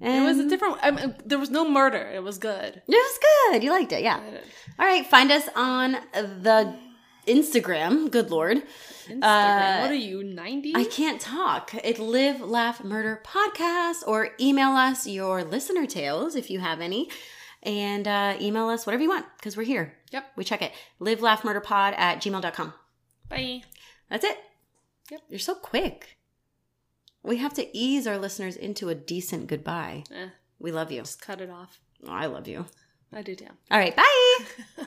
[0.00, 0.78] And It was a different.
[0.82, 2.10] I mean, there was no murder.
[2.14, 2.74] It was good.
[2.74, 3.18] It was
[3.52, 3.62] good.
[3.62, 4.20] You liked it, yeah.
[4.78, 6.74] All right, find us on the
[7.26, 8.10] Instagram.
[8.10, 8.62] Good lord,
[9.06, 9.22] Instagram.
[9.22, 10.74] Uh, what are you, 90?
[10.76, 11.74] I can't talk.
[11.84, 17.08] It live laugh murder podcast, or email us your listener tales if you have any,
[17.62, 19.94] and uh, email us whatever you want because we're here.
[20.10, 20.32] Yep.
[20.36, 20.72] We check it.
[20.98, 22.72] Live laugh murder pod at gmail.com.
[23.28, 23.62] Bye.
[24.10, 24.36] That's it.
[25.10, 25.20] Yep.
[25.30, 26.18] You're so quick.
[27.22, 30.04] We have to ease our listeners into a decent goodbye.
[30.12, 31.02] Eh, We love you.
[31.02, 31.78] just cut it off.
[32.08, 32.66] I love you.
[33.12, 33.46] I do too.
[33.70, 34.44] All right, bye.